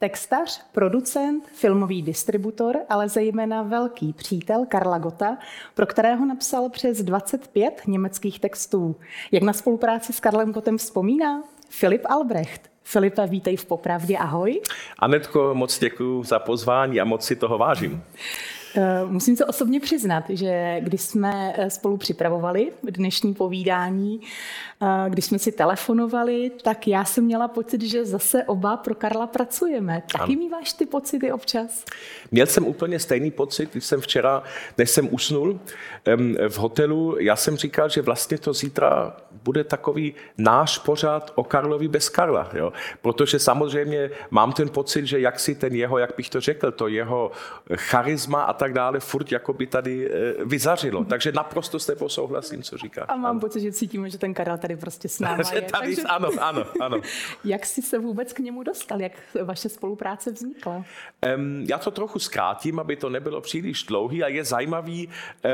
Textař, 0.00 0.62
producent, 0.72 1.48
filmový 1.48 2.02
distributor, 2.02 2.76
ale 2.88 3.08
zejména 3.08 3.62
velký 3.62 4.12
přítel 4.12 4.66
Karla 4.68 4.98
Gota, 4.98 5.38
pro 5.74 5.86
kterého 5.86 6.26
napsal 6.26 6.68
přes 6.68 7.02
25 7.02 7.82
německých 7.86 8.40
textů. 8.40 8.96
Jak 9.32 9.42
na 9.42 9.52
spolupráci 9.52 10.12
s 10.12 10.20
Karlem 10.20 10.52
Gotem 10.52 10.78
vzpomíná? 10.78 11.42
Filip 11.68 12.02
Albrecht. 12.08 12.70
Filipe, 12.84 13.26
vítej 13.26 13.56
v 13.56 13.64
Popravdě, 13.64 14.18
ahoj. 14.18 14.60
Anetko, 14.98 15.54
moc 15.54 15.78
děkuji 15.78 16.22
za 16.22 16.38
pozvání 16.38 17.00
a 17.00 17.04
moc 17.04 17.24
si 17.24 17.36
toho 17.36 17.58
vážím. 17.58 18.02
Eh, 18.76 19.04
musím 19.04 19.36
se 19.36 19.44
osobně 19.44 19.80
přiznat, 19.80 20.24
že 20.28 20.76
když 20.80 21.00
jsme 21.00 21.52
eh, 21.56 21.70
spolu 21.70 21.96
připravovali 21.96 22.72
dnešní 22.82 23.34
povídání, 23.34 24.20
když 25.08 25.24
jsme 25.24 25.38
si 25.38 25.52
telefonovali, 25.52 26.50
tak 26.62 26.88
já 26.88 27.04
jsem 27.04 27.24
měla 27.24 27.48
pocit, 27.48 27.82
že 27.82 28.04
zase 28.04 28.44
oba 28.44 28.76
pro 28.76 28.94
Karla 28.94 29.26
pracujeme. 29.26 30.02
Taky 30.18 30.36
míváš 30.36 30.72
ty 30.72 30.86
pocity 30.86 31.32
občas? 31.32 31.84
Měl 32.30 32.46
jsem 32.46 32.66
úplně 32.66 32.98
stejný 32.98 33.30
pocit, 33.30 33.72
když 33.72 33.84
jsem 33.84 34.00
včera, 34.00 34.42
než 34.78 34.90
jsem 34.90 35.08
usnul 35.14 35.60
v 36.48 36.58
hotelu, 36.58 37.16
já 37.20 37.36
jsem 37.36 37.56
říkal, 37.56 37.88
že 37.88 38.02
vlastně 38.02 38.38
to 38.38 38.52
zítra 38.52 39.16
bude 39.44 39.64
takový 39.64 40.14
náš 40.38 40.78
pořád 40.78 41.32
o 41.34 41.44
Karlovi 41.44 41.88
bez 41.88 42.08
Karla. 42.08 42.50
Jo? 42.54 42.72
Protože 43.02 43.38
samozřejmě 43.38 44.10
mám 44.30 44.52
ten 44.52 44.68
pocit, 44.68 45.06
že 45.06 45.20
jak 45.20 45.40
si 45.40 45.54
ten 45.54 45.74
jeho, 45.74 45.98
jak 45.98 46.12
bych 46.16 46.30
to 46.30 46.40
řekl, 46.40 46.72
to 46.72 46.88
jeho 46.88 47.30
charisma 47.74 48.42
a 48.42 48.52
tak 48.52 48.72
dále 48.72 49.00
furt 49.00 49.32
jako 49.32 49.52
by 49.52 49.66
tady 49.66 50.10
eh, 50.10 50.44
vyzařilo. 50.44 51.04
Takže 51.04 51.32
naprosto 51.32 51.78
s 51.78 51.86
tebou 51.86 52.08
souhlasím, 52.08 52.62
co 52.62 52.76
říkáš. 52.76 53.04
A 53.08 53.16
mám 53.16 53.26
ano. 53.30 53.40
pocit, 53.40 53.60
že 53.60 53.72
cítíme, 53.72 54.10
že 54.10 54.18
ten 54.18 54.34
Karel 54.34 54.58
tady 54.58 54.67
prostě 54.76 55.08
s 55.08 55.20
náma 55.20 55.36
je. 55.54 55.62
tady, 55.62 55.96
takže... 55.96 56.02
Ano, 56.02 56.28
ano, 56.40 56.64
ano. 56.80 57.00
jak 57.44 57.66
jsi 57.66 57.82
se 57.82 57.98
vůbec 57.98 58.32
k 58.32 58.38
němu 58.38 58.62
dostal? 58.62 59.00
Jak 59.00 59.12
vaše 59.44 59.68
spolupráce 59.68 60.32
vznikla? 60.32 60.84
Um, 61.36 61.66
já 61.68 61.78
to 61.78 61.90
trochu 61.90 62.18
zkrátím, 62.18 62.78
aby 62.78 62.96
to 62.96 63.10
nebylo 63.10 63.40
příliš 63.40 63.82
dlouhý 63.82 64.22
a 64.22 64.28
je 64.28 64.44
zajímavý, 64.44 65.08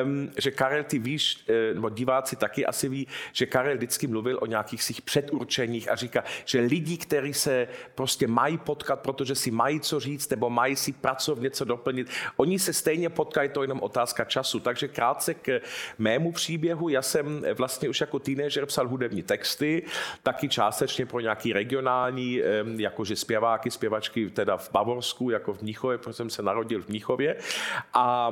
um, 0.04 0.30
že 0.38 0.50
Karel, 0.50 0.84
ty 0.84 0.98
víš, 0.98 1.44
eh, 1.48 1.74
nebo 1.74 1.90
diváci 1.90 2.36
taky 2.36 2.66
asi 2.66 2.88
ví, 2.88 3.06
že 3.32 3.46
Karel 3.46 3.76
vždycky 3.76 4.06
mluvil 4.06 4.38
o 4.42 4.46
nějakých 4.46 4.82
svých 4.82 5.02
předurčeních 5.02 5.90
a 5.90 5.94
říká, 5.94 6.24
že 6.44 6.60
lidi, 6.60 6.96
kteří 6.96 7.34
se 7.34 7.68
prostě 7.94 8.26
mají 8.26 8.58
potkat, 8.58 9.00
protože 9.00 9.34
si 9.34 9.50
mají 9.50 9.80
co 9.80 10.00
říct 10.00 10.30
nebo 10.30 10.50
mají 10.50 10.76
si 10.76 10.92
pracovně 10.92 11.44
něco 11.54 11.64
doplnit, 11.64 12.08
oni 12.36 12.58
se 12.58 12.72
stejně 12.72 13.08
potkají, 13.08 13.48
to 13.48 13.62
jenom 13.62 13.80
otázka 13.82 14.24
času. 14.24 14.60
Takže 14.60 14.88
krátce 14.88 15.34
k 15.34 15.60
mému 15.98 16.32
příběhu. 16.32 16.88
Já 16.88 17.02
jsem 17.02 17.44
vlastně 17.54 17.88
už 17.88 18.00
jako 18.00 18.18
teenager 18.18 18.66
psal 18.66 18.88
hudební 18.88 19.03
texty, 19.22 19.82
taky 20.22 20.48
částečně 20.48 21.06
pro 21.06 21.20
nějaký 21.20 21.52
regionální, 21.52 22.40
jakože 22.76 23.16
zpěváky, 23.16 23.70
zpěvačky 23.70 24.30
teda 24.30 24.56
v 24.56 24.72
Bavorsku, 24.72 25.30
jako 25.30 25.54
v 25.54 25.62
Mnichově, 25.62 25.98
protože 25.98 26.12
jsem 26.12 26.30
se 26.30 26.42
narodil 26.42 26.82
v 26.82 26.88
Mnichově. 26.88 27.36
A 27.94 28.30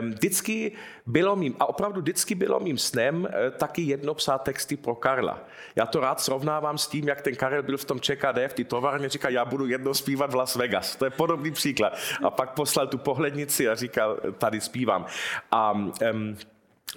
vždycky 0.00 0.72
bylo 1.06 1.36
mým, 1.36 1.56
a 1.60 1.68
opravdu 1.68 2.00
vždycky 2.00 2.34
bylo 2.34 2.60
mým 2.60 2.78
snem 2.78 3.28
eh, 3.30 3.50
taky 3.50 3.82
jedno 3.82 4.14
psát 4.14 4.42
texty 4.42 4.76
pro 4.76 4.94
Karla. 4.94 5.38
Já 5.76 5.86
to 5.86 6.00
rád 6.00 6.20
srovnávám 6.20 6.78
s 6.78 6.88
tím, 6.88 7.08
jak 7.08 7.22
ten 7.22 7.36
Karel 7.36 7.62
byl 7.62 7.76
v 7.76 7.84
tom 7.84 8.00
ČKD, 8.00 8.38
v 8.48 8.52
té 8.52 8.64
továrně, 8.64 9.08
říká, 9.08 9.28
já 9.28 9.44
budu 9.44 9.66
jednou 9.66 9.94
zpívat 9.94 10.30
v 10.30 10.34
Las 10.34 10.56
Vegas. 10.56 10.96
To 10.96 11.04
je 11.04 11.10
podobný 11.10 11.50
příklad. 11.50 11.92
A 12.24 12.30
pak 12.30 12.50
poslal 12.50 12.86
tu 12.86 12.98
pohlednici 12.98 13.68
a 13.68 13.74
říkal, 13.74 14.16
tady 14.38 14.60
zpívám. 14.60 15.06
A 15.50 15.72
um, 15.72 15.94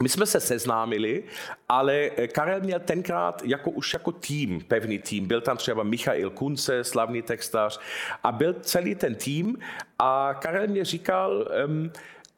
my 0.01 0.09
jsme 0.09 0.25
se 0.25 0.39
seznámili, 0.39 1.23
ale 1.69 2.09
Karel 2.09 2.59
měl 2.59 2.79
tenkrát 2.79 3.41
jako 3.45 3.71
už 3.71 3.93
jako 3.93 4.11
tým, 4.11 4.61
pevný 4.67 4.99
tým. 4.99 5.27
Byl 5.27 5.41
tam 5.41 5.57
třeba 5.57 5.83
Michail 5.83 6.29
Kunce, 6.29 6.83
slavný 6.83 7.21
textař 7.21 7.79
a 8.23 8.31
byl 8.31 8.53
celý 8.53 8.95
ten 8.95 9.15
tým 9.15 9.57
a 9.99 10.33
Karel 10.41 10.67
mě 10.67 10.85
říkal, 10.85 11.47
um, 11.65 11.91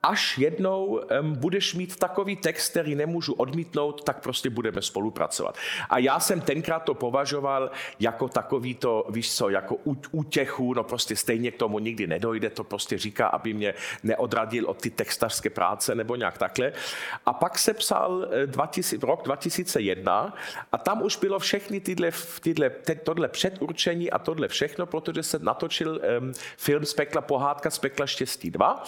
až 0.05 0.37
jednou 0.37 0.85
um, 0.85 1.35
budeš 1.35 1.73
mít 1.73 1.95
takový 1.95 2.35
text, 2.35 2.69
který 2.69 2.95
nemůžu 2.95 3.33
odmítnout, 3.33 4.03
tak 4.03 4.21
prostě 4.21 4.49
budeme 4.49 4.81
spolupracovat. 4.81 5.57
A 5.89 5.99
já 5.99 6.19
jsem 6.19 6.41
tenkrát 6.41 6.79
to 6.79 6.93
považoval 6.93 7.71
jako 7.99 8.27
takový 8.29 8.75
to, 8.75 9.05
víš 9.09 9.35
co, 9.35 9.49
jako 9.49 9.75
útěchu, 10.11 10.73
no 10.73 10.83
prostě 10.83 11.15
stejně 11.15 11.51
k 11.51 11.57
tomu 11.57 11.79
nikdy 11.79 12.07
nedojde, 12.07 12.49
to 12.49 12.63
prostě 12.63 12.97
říká, 12.97 13.27
aby 13.27 13.53
mě 13.53 13.73
neodradil 14.03 14.69
od 14.69 14.81
ty 14.81 14.89
textařské 14.89 15.49
práce 15.49 15.95
nebo 15.95 16.15
nějak 16.15 16.37
takhle. 16.37 16.73
A 17.25 17.33
pak 17.33 17.57
se 17.57 17.73
psal 17.73 18.27
2000, 18.45 18.95
eh, 18.95 19.05
rok 19.05 19.23
2001 19.23 20.33
a 20.71 20.77
tam 20.77 21.01
už 21.01 21.17
bylo 21.17 21.39
všechny 21.39 21.79
tyhle, 21.79 22.11
tyhle, 22.41 22.69
tohle 23.03 23.27
předurčení 23.27 24.11
a 24.11 24.19
tohle 24.19 24.47
všechno, 24.47 24.85
protože 24.85 25.23
se 25.23 25.39
natočil 25.39 26.01
um, 26.19 26.33
film 26.57 26.85
Spekla 26.85 27.21
pohádka 27.21 27.69
Spekla 27.69 28.05
štěstí 28.05 28.51
2 28.51 28.83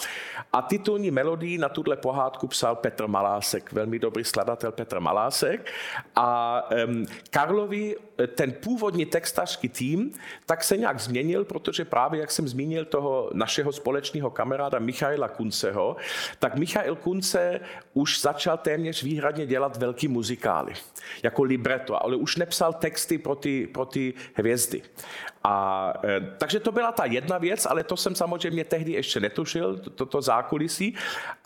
a 0.52 0.62
titulní 0.62 1.07
hudební 1.08 1.10
melodii 1.10 1.58
na 1.58 1.68
tuhle 1.68 1.96
pohádku 1.96 2.46
psal 2.48 2.76
Petr 2.76 3.06
Malásek, 3.06 3.72
velmi 3.72 3.98
dobrý 3.98 4.24
skladatel 4.24 4.72
Petr 4.72 5.00
Malásek. 5.00 5.66
A 6.16 6.62
um, 6.70 7.06
Karlovi 7.30 7.96
eh, 7.96 8.26
ten 8.26 8.52
původní 8.52 9.06
textařský 9.06 9.68
tým 9.68 10.12
tak 10.46 10.64
se 10.64 10.76
nějak 10.76 11.00
změnil, 11.00 11.44
protože 11.44 11.84
právě, 11.84 12.20
jak 12.20 12.30
jsem 12.30 12.48
zmínil 12.48 12.84
toho 12.84 13.30
našeho 13.32 13.72
společného 13.72 14.30
kamaráda 14.30 14.78
Michaila 14.78 15.28
Kunceho, 15.28 15.96
tak 16.38 16.56
Michail 16.56 16.96
Kunce 16.96 17.60
už 17.94 18.20
začal 18.20 18.58
téměř 18.58 19.02
výhradně 19.02 19.46
dělat 19.46 19.76
velký 19.76 20.08
muzikály, 20.08 20.72
jako 21.22 21.42
libretto, 21.42 21.96
ale 21.96 22.16
už 22.16 22.36
nepsal 22.36 22.72
texty 22.72 23.18
pro 23.18 23.34
ty, 23.34 23.66
pro 23.66 23.84
ty 23.84 24.14
hvězdy. 24.34 24.82
A, 25.50 25.92
e, 26.04 26.20
takže 26.38 26.60
to 26.60 26.72
byla 26.72 26.92
ta 26.92 27.04
jedna 27.04 27.38
věc, 27.38 27.66
ale 27.66 27.84
to 27.84 27.96
jsem 27.96 28.14
samozřejmě 28.14 28.64
tehdy 28.64 28.92
ještě 28.92 29.20
netušil, 29.20 29.78
toto 29.78 30.06
to 30.06 30.22
zákulisí. 30.22 30.94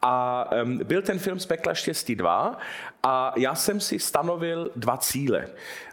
A 0.02 0.44
e, 0.52 0.64
byl 0.64 1.02
ten 1.02 1.18
film 1.18 1.38
Z 1.38 1.46
pekla 1.46 1.74
štěstí 1.74 2.14
2 2.14 2.58
a 3.02 3.32
já 3.36 3.54
jsem 3.54 3.80
si 3.80 3.98
stanovil 3.98 4.70
dva 4.76 4.96
cíle. 4.96 5.46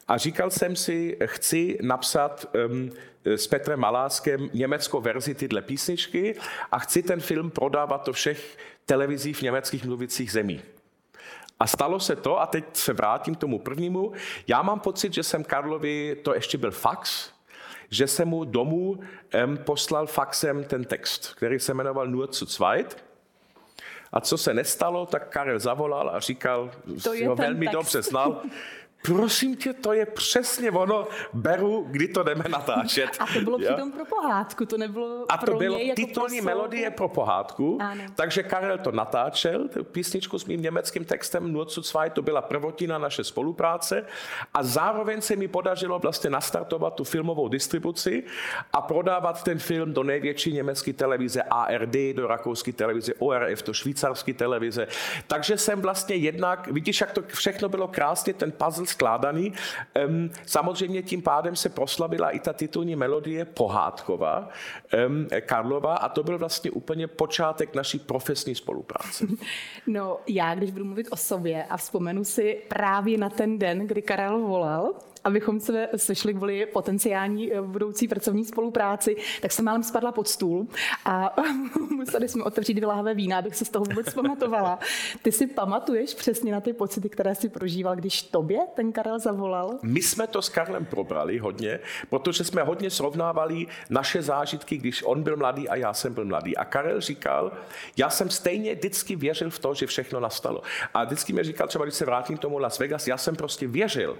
A 0.08 0.18
říkal 0.18 0.50
jsem 0.50 0.76
si, 0.76 1.18
chci 1.26 1.78
napsat 1.82 2.46
um, 2.70 2.90
s 3.26 3.48
Petrem 3.48 3.80
Maláskem 3.80 4.50
německou 4.54 5.02
verzi 5.02 5.36
tyhle 5.36 5.62
písničky 5.62 6.36
a 6.72 6.80
chci 6.80 7.04
ten 7.04 7.20
film 7.20 7.52
prodávat 7.52 8.06
do 8.06 8.14
všech 8.14 8.58
televizí 8.86 9.34
v 9.34 9.42
německých 9.42 9.86
mluvících 9.86 10.32
zemí. 10.32 10.62
A 11.60 11.68
stalo 11.68 12.00
se 12.00 12.16
to, 12.16 12.42
a 12.42 12.46
teď 12.46 12.66
se 12.74 12.94
vrátím 12.94 13.36
k 13.36 13.40
tomu 13.40 13.60
prvnímu, 13.60 14.14
já 14.48 14.62
mám 14.62 14.80
pocit, 14.80 15.14
že 15.14 15.24
jsem 15.24 15.44
Karlovi, 15.44 16.18
to 16.24 16.34
ještě 16.34 16.58
byl 16.58 16.72
fax, 16.72 17.32
že 17.90 18.08
jsem 18.08 18.28
mu 18.28 18.44
domů 18.44 19.00
poslal 19.64 20.08
faxem 20.08 20.64
ten 20.64 20.84
text, 20.84 21.34
který 21.34 21.60
se 21.60 21.74
jmenoval 21.74 22.08
Nur 22.08 22.32
zu 22.32 22.46
zweit. 22.46 22.98
A 24.12 24.22
co 24.22 24.38
se 24.38 24.54
nestalo, 24.54 25.06
tak 25.06 25.30
Karel 25.30 25.60
zavolal 25.60 26.10
a 26.10 26.20
říkal, 26.20 26.72
to 27.04 27.14
je 27.14 27.28
ho 27.28 27.36
velmi 27.36 27.66
text. 27.66 27.74
dobře 27.74 28.02
znal, 28.02 28.42
Prosím 29.02 29.56
tě, 29.56 29.74
to 29.74 29.94
je 29.94 30.06
přesně 30.06 30.72
ono, 30.72 31.08
beru, 31.34 31.86
kdy 31.90 32.08
to 32.08 32.24
jdeme 32.24 32.44
natáčet. 32.50 33.10
A 33.20 33.26
to 33.34 33.42
bylo 33.42 33.60
jo? 33.60 33.66
přitom 33.66 33.92
pro 33.92 34.06
pohádku, 34.06 34.66
to 34.66 34.78
nebylo 34.78 35.26
A 35.30 35.38
to 35.38 35.46
pro 35.46 35.58
bylo 35.58 35.78
jako 35.78 35.96
titulní 35.96 36.42
melodie 36.42 36.92
pro 36.92 37.10
pohádku, 37.10 37.78
ano. 37.82 38.04
takže 38.16 38.44
Karel 38.44 38.78
to 38.78 38.92
natáčel, 38.92 39.68
tu 39.68 39.84
písničku 39.84 40.40
s 40.40 40.46
mým 40.46 40.62
německým 40.62 41.06
textem 41.06 41.54
Nur 41.54 41.70
zu 41.70 41.82
zwei, 41.82 42.10
to 42.10 42.22
byla 42.22 42.42
prvotina 42.42 42.98
naše 42.98 43.24
spolupráce 43.24 44.06
a 44.54 44.64
zároveň 44.64 45.22
se 45.22 45.36
mi 45.36 45.48
podařilo 45.48 46.00
vlastně 46.00 46.30
nastartovat 46.30 46.94
tu 46.94 47.04
filmovou 47.04 47.48
distribuci 47.48 48.24
a 48.74 48.82
prodávat 48.82 49.44
ten 49.44 49.60
film 49.60 49.94
do 49.94 50.04
největší 50.04 50.54
německé 50.54 50.94
televize 50.94 51.42
ARD, 51.42 51.96
do 52.14 52.28
rakouské 52.28 52.74
televize 52.74 53.14
ORF, 53.20 53.64
do 53.64 53.74
švýcarské 53.74 54.34
televize. 54.34 54.88
Takže 55.28 55.58
jsem 55.58 55.82
vlastně 55.82 56.16
jednak, 56.16 56.68
vidíš, 56.68 57.02
jak 57.02 57.12
to 57.12 57.22
všechno 57.28 57.70
bylo 57.70 57.88
krásně, 57.88 58.34
ten 58.34 58.52
puzzle 58.52 58.89
skládaný. 58.90 59.54
Um, 60.08 60.30
samozřejmě 60.46 61.02
tím 61.02 61.22
pádem 61.22 61.56
se 61.56 61.70
proslavila 61.70 62.30
i 62.30 62.40
ta 62.40 62.54
titulní 62.54 62.96
melodie 62.96 63.46
Pohádková 63.46 64.50
um, 65.08 65.28
Karlova 65.42 65.96
a 65.96 66.10
to 66.10 66.24
byl 66.24 66.38
vlastně 66.38 66.72
úplně 66.72 67.08
počátek 67.08 67.76
naší 67.76 68.00
profesní 68.00 68.56
spolupráce. 68.56 69.26
No 69.88 70.18
já, 70.28 70.56
když 70.56 70.72
budu 70.72 70.86
mluvit 70.86 71.08
o 71.12 71.16
sobě 71.16 71.64
a 71.64 71.78
vzpomenu 71.78 72.24
si 72.24 72.62
právě 72.68 73.18
na 73.18 73.30
ten 73.30 73.60
den, 73.60 73.88
kdy 73.88 74.02
Karel 74.02 74.40
volal, 74.40 74.94
abychom 75.24 75.60
se 75.60 75.90
sešli 75.96 76.34
kvůli 76.34 76.66
potenciální 76.66 77.54
eh, 77.54 77.62
budoucí 77.62 78.08
pracovní 78.08 78.46
spolupráci, 78.46 79.16
tak 79.42 79.52
jsem 79.52 79.66
málem 79.66 79.84
spadla 79.84 80.12
pod 80.12 80.28
stůl 80.28 80.68
a 81.06 81.36
museli 81.96 82.30
jsme 82.30 82.44
otevřít 82.44 82.74
dvě 82.74 82.88
láhve 82.88 83.14
vína, 83.14 83.38
abych 83.38 83.56
se 83.56 83.66
z 83.66 83.70
toho 83.70 83.86
vůbec 83.86 84.14
pamatovala. 84.14 84.80
Ty 85.22 85.32
si 85.32 85.48
pamatuješ 85.48 86.14
přesně 86.14 86.52
na 86.52 86.62
ty 86.62 86.74
pocity, 86.74 87.10
které 87.10 87.36
si 87.36 87.50
prožíval, 87.50 87.96
když 87.96 88.22
tobě 88.22 88.60
ten 88.76 88.92
Karel 88.92 89.20
zavolal? 89.20 89.80
My 89.84 90.02
jsme 90.02 90.28
to 90.28 90.42
s 90.42 90.50
Karlem 90.50 90.86
probrali 90.86 91.38
hodně, 91.38 91.80
protože 92.10 92.44
jsme 92.44 92.64
hodně 92.64 92.90
srovnávali 92.90 93.68
naše 93.90 94.22
zážitky, 94.22 94.78
když 94.78 95.04
on 95.04 95.24
byl 95.24 95.38
mladý 95.38 95.70
a 95.70 95.76
já 95.76 95.94
jsem 95.94 96.14
byl 96.14 96.26
mladý. 96.26 96.58
A 96.58 96.66
Karel 96.66 97.02
říkal, 97.02 97.52
já 97.98 98.10
jsem 98.10 98.30
stejně 98.30 98.76
vždycky 98.76 99.16
věřil 99.16 99.50
v 99.50 99.60
to, 99.60 99.74
že 99.74 99.88
všechno 99.88 100.20
nastalo. 100.20 100.62
A 100.94 101.04
vždycky 101.04 101.34
mi 101.34 101.44
říkal, 101.44 101.68
třeba 101.68 101.86
když 101.86 101.96
se 101.96 102.06
vrátím 102.06 102.38
k 102.38 102.40
tomu 102.40 102.58
Las 102.58 102.80
Vegas, 102.80 103.08
já 103.08 103.18
jsem 103.18 103.36
prostě 103.36 103.68
věřil, 103.68 104.18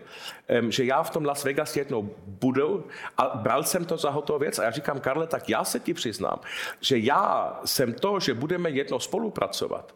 že 0.70 0.86
já 0.90 1.04
v 1.04 1.10
tom 1.10 1.26
Las 1.26 1.44
Vegas 1.44 1.78
jednou 1.78 2.16
budu 2.26 2.88
a 3.18 3.38
bral 3.38 3.64
jsem 3.64 3.86
to 3.86 3.98
za 3.98 4.10
hotovou 4.10 4.40
věc 4.40 4.60
a 4.60 4.64
já 4.64 4.72
říkám, 4.72 5.00
Karle, 5.00 5.28
tak 5.28 5.50
já 5.50 5.64
se 5.64 5.80
ti 5.80 5.94
přiznám, 5.94 6.40
že 6.82 6.98
já 6.98 7.60
jsem 7.66 7.94
to, 7.94 8.20
že 8.20 8.34
budeme 8.34 8.70
jednou 8.70 9.00
spolupracovat, 9.00 9.94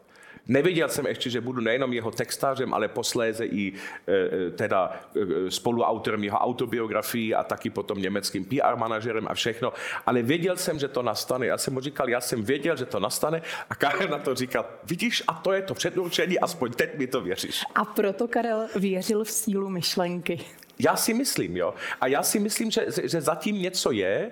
Nevěděl 0.48 0.88
jsem 0.88 1.06
ještě, 1.06 1.30
že 1.30 1.40
budu 1.40 1.60
nejenom 1.60 1.92
jeho 1.92 2.10
textářem, 2.10 2.74
ale 2.74 2.88
posléze 2.88 3.46
i 3.46 3.72
e, 3.72 4.12
e, 4.12 4.50
teda 4.50 4.92
e, 5.16 5.50
spoluautorem 5.50 6.24
jeho 6.24 6.38
autobiografii 6.38 7.34
a 7.34 7.44
taky 7.44 7.70
potom 7.70 7.98
německým 7.98 8.44
PR 8.44 8.76
manažerem 8.76 9.26
a 9.28 9.34
všechno. 9.34 9.72
Ale 10.06 10.22
věděl 10.22 10.56
jsem, 10.56 10.78
že 10.78 10.88
to 10.88 11.02
nastane. 11.02 11.46
Já 11.46 11.58
jsem 11.58 11.74
mu 11.74 11.80
říkal, 11.80 12.08
já 12.10 12.20
jsem 12.20 12.44
věděl, 12.44 12.76
že 12.76 12.84
to 12.84 13.00
nastane 13.00 13.42
a 13.70 13.74
Karel 13.74 14.08
na 14.08 14.18
to 14.18 14.34
říkal, 14.34 14.64
vidíš, 14.84 15.22
a 15.28 15.34
to 15.34 15.52
je 15.52 15.62
to 15.62 15.74
předurčení, 15.74 16.38
aspoň 16.38 16.72
teď 16.72 16.98
mi 16.98 17.06
to 17.06 17.20
věříš. 17.20 17.64
A 17.74 17.84
proto 17.84 18.28
Karel 18.28 18.68
věřil 18.76 19.24
v 19.24 19.30
sílu 19.30 19.68
myšlenky. 19.68 20.44
Já 20.78 20.96
si 20.96 21.14
myslím, 21.14 21.56
jo. 21.56 21.74
A 22.00 22.06
já 22.06 22.22
si 22.22 22.38
myslím, 22.40 22.70
že, 22.70 22.86
že 23.04 23.20
zatím 23.20 23.62
něco 23.62 23.92
je, 23.92 24.30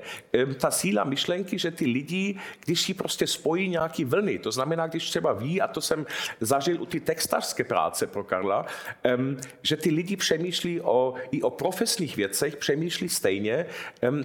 ta 0.60 0.70
síla 0.70 1.04
myšlenky, 1.04 1.58
že 1.58 1.70
ty 1.70 1.86
lidi, 1.86 2.38
když 2.64 2.80
si 2.82 2.94
prostě 2.94 3.26
spojí 3.26 3.68
nějaký 3.68 4.04
vlny, 4.04 4.38
to 4.38 4.52
znamená, 4.52 4.86
když 4.86 5.10
třeba 5.10 5.32
ví, 5.32 5.60
a 5.60 5.68
to 5.68 5.80
jsem 5.80 6.06
zažil 6.40 6.82
u 6.82 6.86
ty 6.86 7.00
textařské 7.00 7.64
práce 7.64 8.06
pro 8.06 8.24
Karla, 8.24 8.66
že 9.62 9.76
ty 9.76 9.90
lidi 9.90 10.16
přemýšlí 10.16 10.80
o, 10.80 11.14
i 11.30 11.42
o 11.42 11.50
profesních 11.50 12.16
věcech, 12.16 12.56
přemýšlí 12.56 13.08
stejně, 13.08 13.66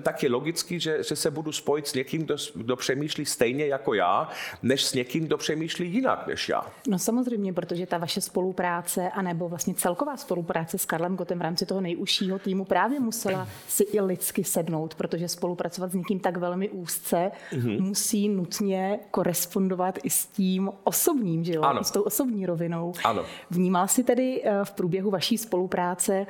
tak 0.03 0.23
je 0.23 0.29
logicky, 0.29 0.79
že, 0.79 1.03
že 1.03 1.15
se 1.15 1.31
budu 1.31 1.51
spojit 1.51 1.87
s 1.87 1.93
někým, 1.93 2.23
kdo, 2.23 2.35
kdo 2.55 2.75
přemýšlí 2.75 3.25
stejně 3.25 3.65
jako 3.67 3.93
já, 3.93 4.29
než 4.63 4.85
s 4.85 4.93
někým, 4.93 5.25
kdo 5.25 5.37
přemýšlí 5.37 5.93
jinak 5.93 6.27
než 6.27 6.49
já. 6.49 6.71
No 6.87 6.99
samozřejmě, 6.99 7.53
protože 7.53 7.85
ta 7.85 7.97
vaše 7.97 8.21
spolupráce, 8.21 9.09
anebo 9.09 9.49
vlastně 9.49 9.73
celková 9.73 10.17
spolupráce 10.17 10.77
s 10.77 10.85
Karlem 10.85 11.15
Gotem 11.15 11.39
v 11.39 11.41
rámci 11.41 11.65
toho 11.65 11.81
nejužšího 11.81 12.06
užšího 12.07 12.39
týmu 12.39 12.65
právě 12.65 12.99
musela 12.99 13.47
si 13.67 13.83
i 13.83 14.01
lidsky 14.01 14.43
sednout, 14.43 14.95
protože 14.95 15.27
spolupracovat 15.27 15.91
s 15.91 15.93
někým 15.93 16.19
tak 16.19 16.37
velmi 16.37 16.69
úzce 16.69 17.31
mm-hmm. 17.51 17.81
musí 17.81 18.29
nutně 18.29 18.99
korespondovat 19.11 19.99
i 20.03 20.09
s 20.09 20.25
tím 20.25 20.71
osobním, 20.83 21.43
že 21.43 21.53
jo? 21.53 21.61
Ano. 21.61 21.83
s 21.83 21.91
tou 21.91 22.01
osobní 22.01 22.45
rovinou. 22.45 22.93
Ano. 23.03 23.23
Vnímal 23.49 23.87
si 23.87 24.03
tedy 24.03 24.41
eh, 24.43 24.65
v 24.65 24.71
průběhu 24.71 25.11
vaší 25.11 25.37
spolupráce 25.37 26.27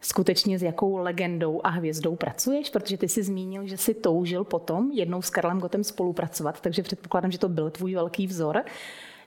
skutečně 0.00 0.58
s 0.58 0.62
jakou 0.62 0.96
legendou 0.96 1.60
a 1.64 1.68
hvězdou 1.68 2.16
pracuješ, 2.16 2.70
protože 2.70 2.98
ty 2.98 3.08
jsi 3.08 3.22
zmínil, 3.22 3.66
že 3.66 3.76
si 3.76 3.94
toužil 3.94 4.44
potom 4.44 4.90
jednou 4.90 5.22
s 5.22 5.30
Karlem 5.30 5.60
Gotem 5.60 5.84
spolupracovat, 5.84 6.60
takže 6.60 6.82
předpokládám, 6.82 7.30
že 7.30 7.38
to 7.38 7.48
byl 7.48 7.70
tvůj 7.70 7.94
velký 7.94 8.26
vzor. 8.26 8.64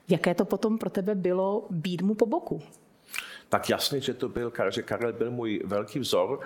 Jaké 0.10 0.36
to 0.36 0.46
potom 0.46 0.78
pro 0.78 0.90
tebe 0.90 1.16
bylo 1.16 1.66
být 1.70 2.02
mu 2.02 2.16
po 2.16 2.26
boku? 2.26 2.62
Tak 3.50 3.70
jasně, 3.70 4.02
že 4.02 4.14
to 4.14 4.30
byl, 4.30 4.54
že 4.70 4.82
Karel 4.82 5.14
byl 5.14 5.32
můj 5.32 5.62
velký 5.66 6.00
vzor 6.00 6.40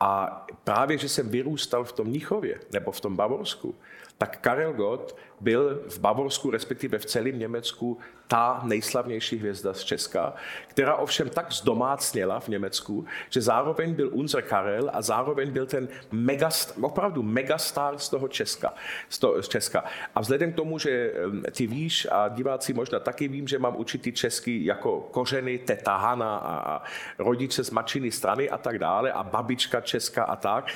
a 0.00 0.46
právě, 0.64 0.98
že 0.98 1.08
jsem 1.08 1.28
vyrůstal 1.28 1.84
v 1.84 1.92
tom 1.92 2.12
Níchově 2.12 2.60
nebo 2.72 2.92
v 2.92 3.00
tom 3.00 3.16
Bavorsku, 3.16 3.74
tak 4.18 4.38
Karel 4.40 4.72
Gott 4.72 5.16
byl 5.40 5.82
v 5.88 5.98
Bavorsku, 5.98 6.50
respektive 6.50 6.98
v 6.98 7.06
celém 7.06 7.38
Německu, 7.38 7.98
ta 8.28 8.60
nejslavnější 8.64 9.36
hvězda 9.36 9.74
z 9.74 9.84
Česka, 9.84 10.34
která 10.66 10.96
ovšem 10.96 11.28
tak 11.28 11.52
zdomácněla 11.52 12.40
v 12.40 12.48
Německu, 12.48 13.04
že 13.30 13.42
zároveň 13.42 13.94
byl 13.94 14.10
unser 14.12 14.42
Karel 14.42 14.90
a 14.92 15.02
zároveň 15.02 15.50
byl 15.50 15.66
ten 15.66 15.88
megast, 16.12 16.78
opravdu 16.80 17.22
megastar 17.22 17.98
z 17.98 18.08
toho 18.08 18.28
Česka, 18.28 18.74
z, 19.08 19.18
toho, 19.18 19.42
z 19.42 19.48
Česka. 19.48 19.84
A 20.14 20.20
vzhledem 20.20 20.52
k 20.52 20.56
tomu, 20.56 20.78
že 20.78 21.12
ty 21.50 21.66
víš 21.66 22.08
a 22.10 22.28
diváci 22.28 22.72
možná 22.72 22.98
taky 23.00 23.28
vím, 23.28 23.48
že 23.48 23.58
mám 23.58 23.76
určitý 23.76 24.12
český 24.12 24.64
jako 24.64 25.00
kořeny, 25.00 25.58
teta 25.58 25.96
Hana 25.96 26.36
a, 26.36 26.74
a 26.74 26.82
rodiče 27.18 27.64
z 27.64 27.70
mačiny 27.70 28.10
strany 28.10 28.50
a 28.50 28.58
tak 28.58 28.78
dále 28.78 29.12
a 29.12 29.22
babička 29.22 29.80
česká 29.80 30.24
a 30.24 30.36
tak, 30.36 30.66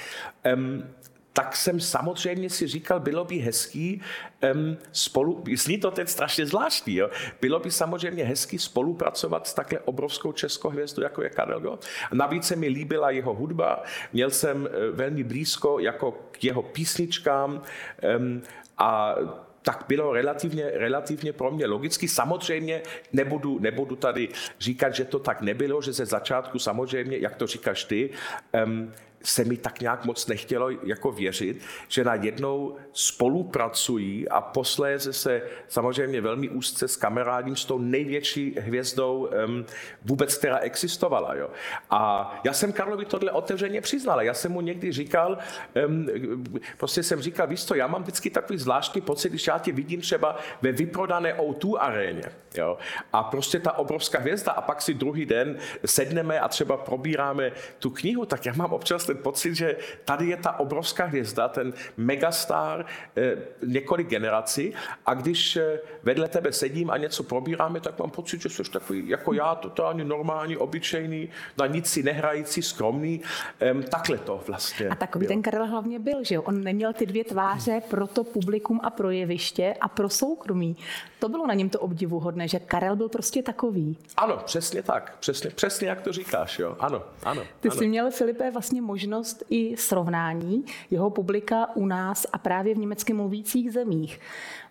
um, 0.55 0.85
tak 1.33 1.57
jsem 1.57 1.81
samozřejmě 1.81 2.51
si 2.51 2.67
říkal, 2.67 3.01
bylo 3.01 3.25
by 3.25 3.39
hezký 3.39 4.03
um, 4.55 4.77
spolu, 4.93 5.45
zní 5.57 5.79
to 5.79 5.91
teď 5.91 6.09
strašně 6.09 6.47
zvláštní, 6.47 6.95
jo? 6.95 7.11
bylo 7.41 7.61
by 7.61 7.71
samozřejmě 7.71 8.25
hezký 8.25 8.59
spolupracovat 8.59 9.47
s 9.47 9.55
takhle 9.55 9.79
obrovskou 9.79 10.33
českou 10.33 10.69
hvězdou, 10.69 11.03
jako 11.03 11.23
je 11.23 11.31
Karel 11.31 11.61
Gott. 11.61 11.87
Navíc 12.13 12.47
se 12.47 12.57
mi 12.57 12.69
líbila 12.69 13.11
jeho 13.11 13.35
hudba, 13.35 13.83
měl 14.13 14.31
jsem 14.31 14.63
uh, 14.63 14.97
velmi 14.97 15.25
blízko 15.25 15.79
jako 15.79 16.13
k 16.31 16.45
jeho 16.45 16.63
písničkám 16.63 17.63
um, 18.17 18.43
a 18.79 19.15
tak 19.63 19.85
bylo 19.89 20.13
relativně, 20.13 20.71
relativně 20.75 21.33
pro 21.33 21.51
mě 21.51 21.67
logicky. 21.67 22.09
Samozřejmě 22.09 22.83
nebudu, 23.13 23.59
nebudu 23.59 23.97
tady 23.97 24.29
říkat, 24.61 24.95
že 24.95 25.05
to 25.05 25.19
tak 25.19 25.41
nebylo, 25.41 25.83
že 25.83 25.93
ze 25.93 26.07
začátku 26.07 26.59
samozřejmě, 26.59 27.19
jak 27.19 27.37
to 27.37 27.47
říkáš 27.47 27.85
ty, 27.85 28.11
um, 28.65 28.93
se 29.23 29.45
mi 29.45 29.57
tak 29.57 29.81
nějak 29.81 30.05
moc 30.05 30.27
nechtělo 30.27 30.71
jako 30.71 31.13
věřit, 31.13 31.63
že 31.89 32.05
na 32.05 32.15
jednou 32.15 32.77
spolupracují 32.93 34.29
a 34.29 34.41
posléze 34.41 35.13
se 35.13 35.43
samozřejmě 35.69 36.21
velmi 36.21 36.49
úzce 36.49 36.89
s 36.89 36.97
kamarádím 36.97 37.57
s 37.57 37.65
tou 37.65 37.79
největší 37.79 38.57
hvězdou 38.59 39.31
um, 39.47 39.65
vůbec, 40.05 40.37
která 40.37 40.59
existovala. 40.59 41.35
Jo. 41.35 41.51
A 41.91 42.33
já 42.45 42.53
jsem 42.53 42.73
Karlovi 42.73 43.05
tohle 43.05 43.33
otevřeně 43.33 43.81
přiznal. 43.81 44.23
Já 44.23 44.35
jsem 44.35 44.53
mu 44.53 44.61
někdy 44.61 44.93
říkal, 44.93 45.39
um, 45.87 46.09
prostě 46.77 47.03
jsem 47.03 47.21
říkal, 47.23 47.47
víš 47.47 47.65
co, 47.65 47.75
já 47.75 47.87
mám 47.87 48.03
vždycky 48.03 48.31
takový 48.31 48.59
zvláštní 48.59 49.01
pocit, 49.01 49.29
když 49.29 49.47
já 49.47 49.59
tě 49.59 49.73
vidím 49.73 50.01
třeba 50.01 50.37
ve 50.63 50.73
vyprodané 50.73 51.35
O2 51.35 51.77
aréně. 51.81 52.23
Jo. 52.55 52.79
A 53.13 53.23
prostě 53.23 53.59
ta 53.59 53.73
obrovská 53.73 54.19
hvězda 54.19 54.53
a 54.53 54.61
pak 54.61 54.83
si 54.83 54.95
druhý 54.95 55.27
den 55.27 55.59
sedneme 55.85 56.41
a 56.41 56.49
třeba 56.49 56.77
probíráme 56.77 57.53
tu 57.79 57.91
knihu, 57.91 58.25
tak 58.25 58.47
já 58.47 58.53
mám 58.57 58.73
občas 58.73 59.10
ten 59.15 59.23
pocit, 59.23 59.55
že 59.55 59.77
tady 60.05 60.27
je 60.27 60.37
ta 60.37 60.59
obrovská 60.59 61.05
hvězda, 61.05 61.49
ten 61.49 61.73
megastar 61.97 62.87
eh, 63.17 63.37
několik 63.67 64.09
generací 64.09 64.75
a 65.07 65.15
když 65.15 65.57
eh, 65.57 65.81
vedle 66.03 66.29
tebe 66.29 66.53
sedím 66.53 66.91
a 66.91 66.97
něco 66.97 67.23
probíráme, 67.23 67.81
tak 67.81 67.99
mám 67.99 68.11
pocit, 68.11 68.43
že 68.43 68.49
jsi 68.49 68.63
takový 68.71 69.09
jako 69.09 69.33
já, 69.33 69.55
totálně 69.55 70.05
normální, 70.05 70.57
obyčejný, 70.57 71.29
na 71.59 71.67
nic 71.67 71.87
si 71.87 72.03
nehrající, 72.03 72.63
skromný. 72.63 73.21
Takhle 73.89 74.19
to 74.19 74.43
vlastně. 74.47 74.89
A 74.89 74.95
takový 74.95 75.27
byl. 75.27 75.29
ten 75.29 75.43
Karel 75.43 75.67
hlavně 75.67 75.99
byl, 75.99 76.25
že 76.25 76.35
jo? 76.35 76.43
On 76.43 76.65
neměl 76.65 76.93
ty 76.93 77.07
dvě 77.07 77.25
tváře 77.25 77.83
pro 77.91 78.07
to 78.07 78.25
publikum 78.25 78.81
a 78.83 78.91
pro 78.91 79.11
jeviště 79.11 79.75
a 79.81 79.89
pro 79.89 80.09
soukromí. 80.09 80.77
To 81.19 81.29
bylo 81.29 81.47
na 81.47 81.55
něm 81.55 81.69
to 81.69 81.81
obdivuhodné, 81.81 82.49
že 82.49 82.59
Karel 82.59 82.97
byl 82.97 83.09
prostě 83.09 83.43
takový. 83.43 83.97
Ano, 84.17 84.37
přesně 84.45 84.83
tak. 84.83 85.17
Přesně, 85.21 85.51
přesně 85.51 85.89
jak 85.89 86.01
to 86.01 86.13
říkáš, 86.13 86.59
jo. 86.59 86.77
Ano, 86.81 87.03
ano. 87.23 87.43
Ty 87.61 87.69
ano. 87.69 87.79
jsi 87.79 87.89
měl, 87.89 88.11
Filipe, 88.11 88.51
vlastně 88.51 88.83
možnost 88.83 89.00
i 89.51 89.77
srovnání 89.77 90.65
jeho 90.91 91.11
publika 91.11 91.77
u 91.77 91.87
nás 91.87 92.27
a 92.33 92.39
právě 92.39 92.75
v 92.75 92.79
německy 92.79 93.13
mluvících 93.13 93.73
zemích. 93.73 94.21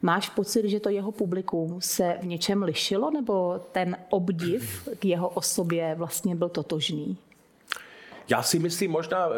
Máš 0.02 0.30
pocit, 0.30 0.70
že 0.70 0.80
to 0.80 0.90
jeho 0.90 1.12
publikum 1.12 1.82
se 1.82 2.18
v 2.22 2.26
něčem 2.26 2.64
lišilo, 2.64 3.12
nebo 3.12 3.60
ten 3.72 3.98
obdiv 4.10 4.90
k 5.00 5.06
jeho 5.06 5.30
osobě 5.30 5.96
vlastně 5.96 6.36
byl 6.36 6.50
totožný? 6.50 7.18
Já 8.30 8.44
si 8.44 8.60
myslím, 8.60 8.92
možná 8.92 9.30
eh, 9.30 9.34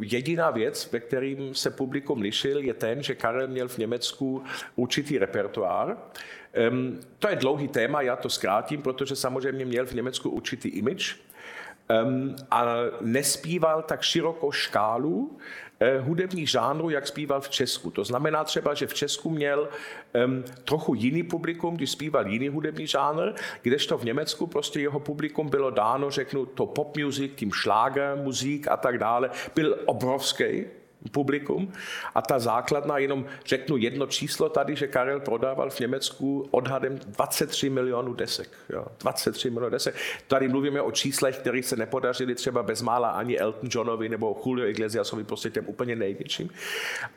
jediná 0.00 0.50
věc, 0.50 0.92
ve 0.92 1.00
kterým 1.00 1.54
se 1.54 1.70
publikum 1.70 2.20
lišil, 2.20 2.58
je 2.58 2.74
ten, 2.74 3.02
že 3.02 3.14
Karel 3.14 3.48
měl 3.48 3.68
v 3.68 3.78
Německu 3.78 4.42
určitý 4.76 5.18
repertoár. 5.18 5.96
Um, 6.70 7.00
to 7.18 7.28
je 7.28 7.36
dlouhý 7.36 7.68
téma, 7.68 8.02
já 8.02 8.16
to 8.16 8.28
zkrátím, 8.28 8.82
protože 8.82 9.16
samozřejmě 9.16 9.64
měl 9.64 9.86
v 9.86 9.92
Německu 9.92 10.30
určitý 10.30 10.68
image 10.68 11.16
a 12.50 12.64
nespíval 13.00 13.82
tak 13.82 14.02
širokou 14.02 14.52
škálu 14.52 15.38
Eh, 15.82 15.98
hudebních 15.98 16.50
žánrů, 16.50 16.90
jak 16.90 17.06
zpíval 17.06 17.40
v 17.40 17.48
Česku. 17.48 17.90
To 17.90 18.04
znamená 18.04 18.44
třeba, 18.44 18.74
že 18.74 18.86
v 18.86 18.94
Česku 18.94 19.30
měl 19.30 19.68
um, 20.24 20.44
trochu 20.64 20.94
jiný 20.94 21.22
publikum, 21.22 21.76
když 21.76 21.90
zpíval 21.90 22.26
jiný 22.26 22.48
hudební 22.48 22.86
žánr, 22.86 23.32
kdežto 23.62 23.98
v 23.98 24.04
Německu 24.04 24.46
prostě 24.46 24.80
jeho 24.80 25.00
publikum 25.00 25.48
bylo 25.48 25.70
dáno, 25.70 26.10
řeknu, 26.10 26.46
to 26.46 26.66
pop 26.66 26.96
music, 26.96 27.32
tím 27.36 27.52
šláger, 27.52 28.16
muzík 28.16 28.68
a 28.68 28.76
tak 28.76 28.98
dále, 28.98 29.30
byl 29.54 29.76
obrovský 29.86 30.64
publikum. 31.12 31.72
A 32.14 32.22
ta 32.22 32.38
základna, 32.38 32.98
jenom 32.98 33.24
řeknu 33.46 33.76
jedno 33.76 34.06
číslo 34.06 34.48
tady, 34.48 34.76
že 34.76 34.86
Karel 34.86 35.20
prodával 35.20 35.70
v 35.70 35.80
Německu 35.80 36.48
odhadem 36.50 36.98
23 36.98 37.70
milionů 37.70 38.14
desek. 38.14 38.48
Jo, 38.68 38.86
23 38.98 39.50
milionů 39.50 39.70
desek. 39.70 39.94
Tady 40.26 40.48
mluvíme 40.48 40.82
o 40.82 40.92
číslech, 40.92 41.38
které 41.38 41.62
se 41.62 41.76
nepodařily 41.76 42.34
třeba 42.34 42.62
bezmála 42.62 43.08
ani 43.08 43.38
Elton 43.38 43.68
Johnovi 43.72 44.08
nebo 44.08 44.42
Julio 44.46 44.68
Iglesiasovi, 44.68 45.24
prostě 45.24 45.50
těm 45.50 45.64
úplně 45.68 45.96
největším. 45.96 46.50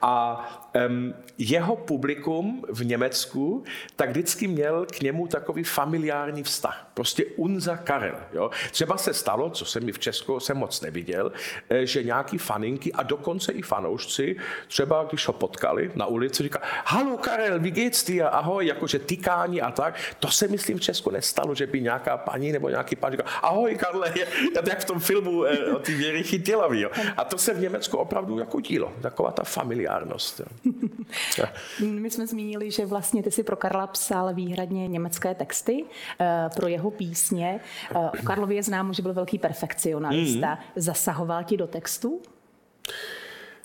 A 0.01 0.45
um, 0.87 1.13
jeho 1.37 1.75
publikum 1.75 2.65
v 2.69 2.85
Německu 2.85 3.63
tak 3.95 4.09
vždycky 4.09 4.47
měl 4.47 4.85
k 4.85 5.01
němu 5.01 5.27
takový 5.27 5.63
familiární 5.63 6.43
vztah. 6.43 6.91
Prostě 6.93 7.25
unza 7.25 7.77
Karel. 7.77 8.15
Jo. 8.33 8.49
Třeba 8.71 8.97
se 8.97 9.13
stalo, 9.13 9.49
co 9.49 9.65
jsem 9.65 9.85
mi 9.85 9.91
v 9.91 9.99
Česku 9.99 10.39
jsem 10.39 10.57
moc 10.57 10.81
neviděl, 10.81 11.31
eh, 11.69 11.85
že 11.85 12.03
nějaký 12.03 12.37
faninky 12.37 12.93
a 12.93 13.03
dokonce 13.03 13.51
i 13.51 13.61
fanoušci, 13.74 14.36
třeba 14.68 15.03
když 15.03 15.27
ho 15.27 15.34
potkali 15.34 15.92
na 15.96 16.06
ulici, 16.06 16.44
říká, 16.44 16.60
halo 16.86 17.18
Karel, 17.18 17.60
wie 17.60 17.72
geht's 17.72 18.06
dir, 18.06 18.25
ahoj, 18.32 18.68
jakože 18.68 19.00
tykání 19.00 19.62
a 19.62 19.72
tak. 19.72 19.96
To 20.20 20.27
se 20.27 20.48
myslím 20.48 20.77
v 20.77 20.82
Česku 20.82 21.12
nestalo, 21.12 21.56
že 21.56 21.68
by 21.68 21.82
nějaká 21.82 22.18
paní 22.18 22.51
nebo 22.51 22.70
nějaký 22.70 22.96
pán 22.96 23.12
říkal, 23.12 23.25
ahoj 23.42 23.75
Karle, 23.75 24.13
jak 24.70 24.80
v 24.80 24.86
tom 24.86 25.00
filmu 25.00 25.46
eh, 25.46 25.74
o 25.74 25.80
ty 25.80 25.94
věry 25.94 26.24
chytilavý. 26.24 26.86
A 27.18 27.24
to 27.24 27.38
se 27.38 27.53
v 27.53 27.60
Německu 27.60 27.98
opravdu 27.98 28.39
jako 28.39 28.60
dílo, 28.60 28.94
taková 29.01 29.32
ta 29.32 29.44
familiárnost. 29.44 30.42
My 31.82 32.10
jsme 32.10 32.27
zmínili, 32.27 32.72
že 32.72 32.86
vlastně 32.86 33.24
ty 33.24 33.32
si 33.32 33.44
pro 33.44 33.56
Karla 33.56 33.88
psal 33.88 34.34
výhradně 34.34 34.88
německé 34.88 35.36
texty 35.36 35.86
eh, 36.20 36.50
pro 36.56 36.68
jeho 36.68 36.92
písně. 36.92 37.60
O 37.96 38.12
eh, 38.13 38.22
Karlovi 38.22 38.56
je 38.56 38.63
známo, 38.63 38.94
že 38.94 39.01
byl 39.01 39.13
velký 39.13 39.39
perfekcionalista. 39.39 40.50
Mm. 40.56 40.62
Zasahoval 40.75 41.44
ti 41.44 41.58
do 41.58 41.68
textu? 41.68 42.22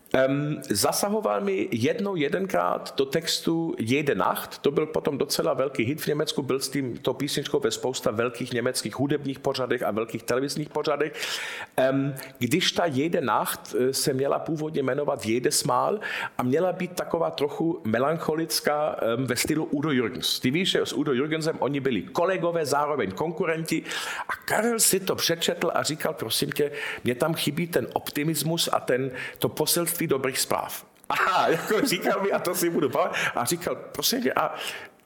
Um, 0.08 0.56
zasahoval 0.70 1.40
mi 1.40 1.68
jednou, 1.72 2.16
jedenkrát 2.16 2.94
do 2.96 3.04
textu 3.04 3.74
Jede 3.78 4.14
Nacht, 4.14 4.58
to 4.58 4.70
byl 4.70 4.86
potom 4.86 5.18
docela 5.18 5.54
velký 5.54 5.84
hit 5.84 6.00
v 6.00 6.06
Německu, 6.06 6.42
byl 6.42 6.60
s 6.60 6.68
tím 6.68 6.98
to 6.98 7.14
písničkou 7.14 7.60
ve 7.60 7.70
spousta 7.70 8.10
velkých 8.10 8.52
německých 8.52 8.98
hudebních 8.98 9.38
pořadech 9.38 9.82
a 9.82 9.90
velkých 9.90 10.22
televizních 10.22 10.68
pořadech. 10.68 11.12
Um, 11.90 12.14
když 12.38 12.72
ta 12.72 12.86
Jede 12.86 13.20
Nacht 13.20 13.74
eh, 13.78 13.92
se 13.92 14.12
měla 14.12 14.38
původně 14.38 14.82
jmenovat 14.82 15.26
Jede 15.26 15.50
Smál 15.50 16.00
a 16.38 16.42
měla 16.42 16.72
být 16.72 16.92
taková 16.92 17.30
trochu 17.30 17.80
melancholická 17.84 18.96
um, 19.16 19.26
ve 19.26 19.36
stylu 19.36 19.64
Udo 19.64 19.90
Jürgens. 19.90 20.40
Ty 20.40 20.50
víš, 20.50 20.70
že 20.70 20.86
s 20.86 20.92
Udo 20.92 21.12
Jürgensem 21.12 21.56
oni 21.58 21.80
byli 21.80 22.02
kolegové, 22.02 22.66
zároveň 22.66 23.10
konkurenti 23.10 23.82
a 24.28 24.32
Karel 24.44 24.80
si 24.80 25.00
to 25.00 25.14
přečetl 25.14 25.70
a 25.74 25.82
říkal, 25.82 26.14
prosím 26.14 26.52
tě, 26.52 26.70
mě 27.04 27.14
tam 27.14 27.34
chybí 27.34 27.66
ten 27.66 27.86
optimismus 27.92 28.68
a 28.72 28.80
ten, 28.80 29.10
to 29.38 29.48
poselství 29.48 29.97
množství 29.98 30.06
dobrých 30.06 30.38
zpráv. 30.38 30.86
Aha, 31.08 31.48
jako 31.48 31.86
říkal 31.86 32.20
mi, 32.22 32.32
a 32.32 32.38
to 32.38 32.54
si 32.54 32.70
budu 32.70 32.88
pamatovat, 32.88 33.16
a 33.34 33.44
říkal, 33.44 33.76
prosím 33.76 34.22
tě, 34.22 34.32
a 34.32 34.54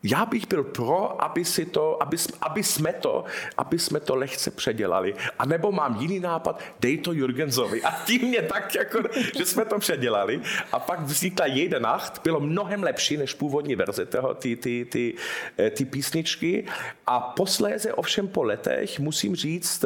já 0.03 0.27
bych 0.27 0.49
byl 0.49 0.65
pro, 0.65 1.23
aby, 1.23 1.45
si 1.45 1.67
to, 1.67 2.03
aby, 2.03 2.17
aby, 2.41 2.63
jsme 2.63 2.93
to, 2.93 3.25
aby 3.59 3.79
jsme 3.79 4.01
to 4.01 4.15
lehce 4.15 4.51
předělali. 4.51 5.15
A 5.39 5.47
nebo 5.47 5.73
mám 5.73 5.97
jiný 6.01 6.21
nápad, 6.21 6.61
dej 6.81 6.99
to 6.99 7.13
Jurgenzovi. 7.13 7.83
A 7.83 7.91
tím 8.05 8.29
mě 8.29 8.43
tak, 8.43 8.75
jako, 8.75 9.03
že 9.39 9.47
jsme 9.47 9.65
to 9.65 9.79
předělali. 9.79 10.41
A 10.73 10.79
pak 10.79 11.01
vznikla 11.01 11.47
jeden 11.47 11.83
nacht, 11.83 12.21
bylo 12.25 12.41
mnohem 12.41 12.83
lepší 12.83 13.17
než 13.17 13.35
původní 13.35 13.75
verze 13.75 14.07
toho, 14.07 14.35
ty, 14.35 14.57
ty, 14.57 14.85
ty, 14.85 15.15
eh, 15.59 15.71
ty 15.71 15.85
písničky. 15.85 16.67
A 17.07 17.21
posléze 17.21 17.93
ovšem 17.93 18.29
po 18.29 18.43
letech 18.43 19.01
musím 19.01 19.37
říct, 19.37 19.85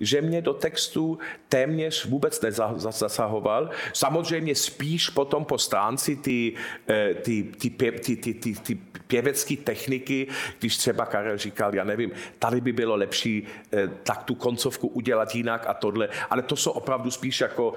že 0.00 0.22
mě 0.22 0.42
do 0.42 0.54
textu 0.54 1.18
téměř 1.48 2.06
vůbec 2.06 2.40
nezasahoval. 2.40 3.70
Samozřejmě 3.92 4.54
spíš 4.54 5.08
potom 5.08 5.44
po 5.44 5.58
stránci 5.58 6.16
ty, 6.16 6.54
eh, 6.88 7.14
ty, 7.14 7.42
ty, 7.42 7.70
ty, 7.70 7.92
ty, 7.92 8.16
ty, 8.16 8.34
ty, 8.34 8.54
ty 8.54 8.78
pěvecké 9.12 9.56
techniky, 9.56 10.26
když 10.58 10.76
třeba 10.76 11.06
Karel 11.06 11.38
říkal, 11.38 11.74
já 11.74 11.84
nevím, 11.84 12.10
tady 12.38 12.60
by 12.60 12.72
bylo 12.72 12.96
lepší 12.96 13.46
eh, 13.72 13.88
tak 14.02 14.22
tu 14.22 14.34
koncovku 14.34 14.88
udělat 14.88 15.34
jinak 15.34 15.66
a 15.66 15.74
tohle, 15.74 16.08
ale 16.30 16.42
to 16.42 16.56
jsou 16.56 16.70
opravdu 16.70 17.10
spíš 17.10 17.40
jako 17.40 17.74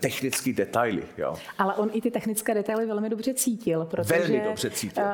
technické 0.00 0.52
detaily. 0.52 1.02
Jo. 1.18 1.34
Ale 1.58 1.74
on 1.74 1.90
i 1.92 2.00
ty 2.00 2.10
technické 2.10 2.54
detaily 2.54 2.86
velmi 2.86 3.10
dobře 3.10 3.34
cítil, 3.34 3.84
protože 3.84 4.18
velmi 4.18 4.40
dobře 4.44 4.70
cítil. 4.70 5.02
Uh, 5.02 5.10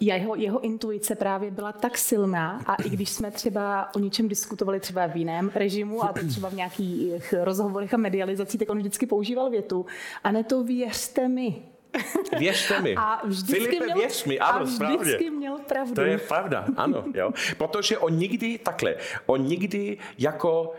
jeho, 0.00 0.36
jeho 0.36 0.60
intuice 0.60 1.14
právě 1.14 1.50
byla 1.50 1.72
tak 1.72 1.98
silná 1.98 2.60
a 2.66 2.74
i 2.74 2.90
když 2.90 3.10
jsme 3.10 3.30
třeba 3.30 3.94
o 3.94 3.98
něčem 3.98 4.28
diskutovali 4.28 4.80
třeba 4.80 5.06
v 5.06 5.16
jiném 5.16 5.50
režimu 5.54 6.04
a 6.04 6.12
třeba 6.28 6.48
v 6.48 6.54
nějakých 6.54 7.34
rozhovorech 7.42 7.94
a 7.94 7.96
medializací, 7.96 8.58
tak 8.58 8.70
on 8.70 8.78
vždycky 8.78 9.06
používal 9.06 9.50
větu 9.50 9.86
a 10.24 10.32
ne 10.32 10.44
to 10.44 10.64
věřte 10.64 11.28
mi, 11.28 11.73
Věřte 12.38 12.80
mi. 12.80 12.94
A 12.96 13.22
Filipe, 13.46 13.84
měl, 13.84 13.98
věř 13.98 14.24
mi, 14.24 14.38
ano, 14.38 14.60
a 14.60 14.62
vždycky 14.62 15.30
měl 15.30 15.58
pravdu. 15.58 15.94
To 15.94 16.00
je 16.00 16.18
pravda, 16.18 16.64
ano. 16.76 17.04
Jo. 17.14 17.30
Protože 17.56 17.98
on 17.98 18.16
nikdy, 18.16 18.58
takhle, 18.58 18.96
on 19.26 19.42
nikdy 19.42 19.98
jako 20.18 20.74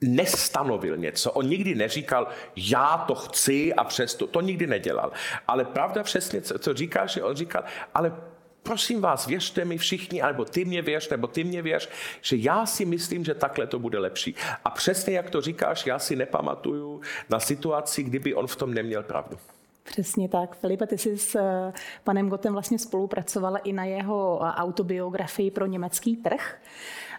nestanovil 0.00 0.96
něco. 0.96 1.32
On 1.32 1.46
nikdy 1.48 1.74
neříkal, 1.74 2.28
já 2.56 3.04
to 3.08 3.14
chci 3.14 3.74
a 3.74 3.84
přesto, 3.84 4.26
to 4.26 4.40
nikdy 4.40 4.66
nedělal. 4.66 5.12
Ale 5.48 5.64
pravda 5.64 6.02
přesně, 6.02 6.42
co 6.42 6.74
říkáš, 6.74 7.12
že 7.12 7.22
on 7.22 7.36
říkal, 7.36 7.64
ale 7.94 8.16
prosím 8.62 9.00
vás, 9.00 9.26
věřte 9.26 9.64
mi 9.64 9.78
všichni, 9.78 10.22
alebo 10.22 10.44
ty 10.44 10.64
mě 10.64 10.82
věř, 10.82 11.08
nebo 11.08 11.26
ty 11.26 11.44
mě 11.44 11.62
věř, 11.62 11.88
že 12.20 12.36
já 12.36 12.66
si 12.66 12.84
myslím, 12.84 13.24
že 13.24 13.34
takhle 13.34 13.66
to 13.66 13.78
bude 13.78 13.98
lepší. 13.98 14.34
A 14.64 14.70
přesně 14.70 15.16
jak 15.16 15.30
to 15.30 15.40
říkáš, 15.40 15.86
já 15.86 15.98
si 15.98 16.16
nepamatuju 16.16 17.00
na 17.28 17.40
situaci, 17.40 18.02
kdyby 18.02 18.34
on 18.34 18.46
v 18.46 18.56
tom 18.56 18.74
neměl 18.74 19.02
pravdu. 19.02 19.38
Přesně 19.84 20.28
tak. 20.28 20.56
Filipe, 20.56 20.86
ty 20.86 20.98
jsi 20.98 21.18
s 21.18 21.34
eh, 21.34 21.72
panem 22.04 22.28
Gotem 22.28 22.52
vlastně 22.52 22.78
spolupracovala 22.78 23.58
i 23.58 23.72
na 23.72 23.84
jeho 23.84 24.40
eh, 24.42 24.46
autobiografii 24.46 25.50
pro 25.50 25.66
německý 25.66 26.16
trh. 26.16 26.56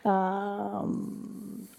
Eh, 0.05 0.11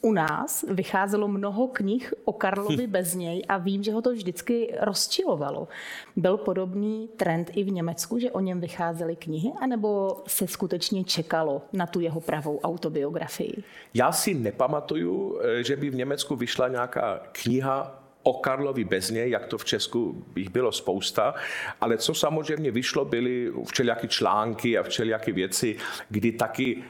u 0.03 0.13
nás 0.13 0.65
vycházelo 0.69 1.29
mnoho 1.29 1.69
knih 1.69 2.15
o 2.25 2.33
Karlovi 2.33 2.87
hm. 2.87 2.91
bez 2.91 3.15
něj 3.15 3.43
a 3.49 3.59
vím, 3.59 3.83
že 3.83 3.93
ho 3.93 4.03
to 4.03 4.13
vždycky 4.13 4.75
rozčilovalo. 4.81 5.69
Byl 6.17 6.37
podobný 6.37 7.09
trend 7.17 7.51
i 7.55 7.65
v 7.65 7.71
Německu, 7.71 8.19
že 8.19 8.31
o 8.31 8.41
něm 8.41 8.61
vycházely 8.61 9.17
knihy, 9.17 9.53
anebo 9.61 10.17
se 10.27 10.47
skutečně 10.47 11.05
čekalo 11.05 11.63
na 11.73 11.87
tu 11.87 12.01
jeho 12.01 12.21
pravou 12.21 12.61
autobiografii? 12.61 13.63
Já 13.95 14.13
si 14.13 14.35
nepamatuju, 14.35 15.41
že 15.61 15.77
by 15.77 15.91
v 15.91 15.95
Německu 15.95 16.37
vyšla 16.37 16.69
nějaká 16.69 17.21
kniha 17.33 18.06
o 18.27 18.33
Karlovi 18.33 18.85
bez 18.85 19.11
něj, 19.11 19.31
jak 19.31 19.47
to 19.47 19.59
v 19.59 19.65
Česku 19.65 20.25
jich 20.37 20.49
bylo 20.49 20.73
spousta, 20.73 21.35
ale 21.81 21.99
co 21.99 22.15
samozřejmě 22.15 22.71
vyšlo, 22.71 23.05
byly 23.05 23.53
všelijaké 23.73 24.09
články 24.09 24.79
a 24.79 24.83
všelijaké 24.83 25.33
věci, 25.33 25.77
kdy 26.11 26.33
taky 26.33 26.83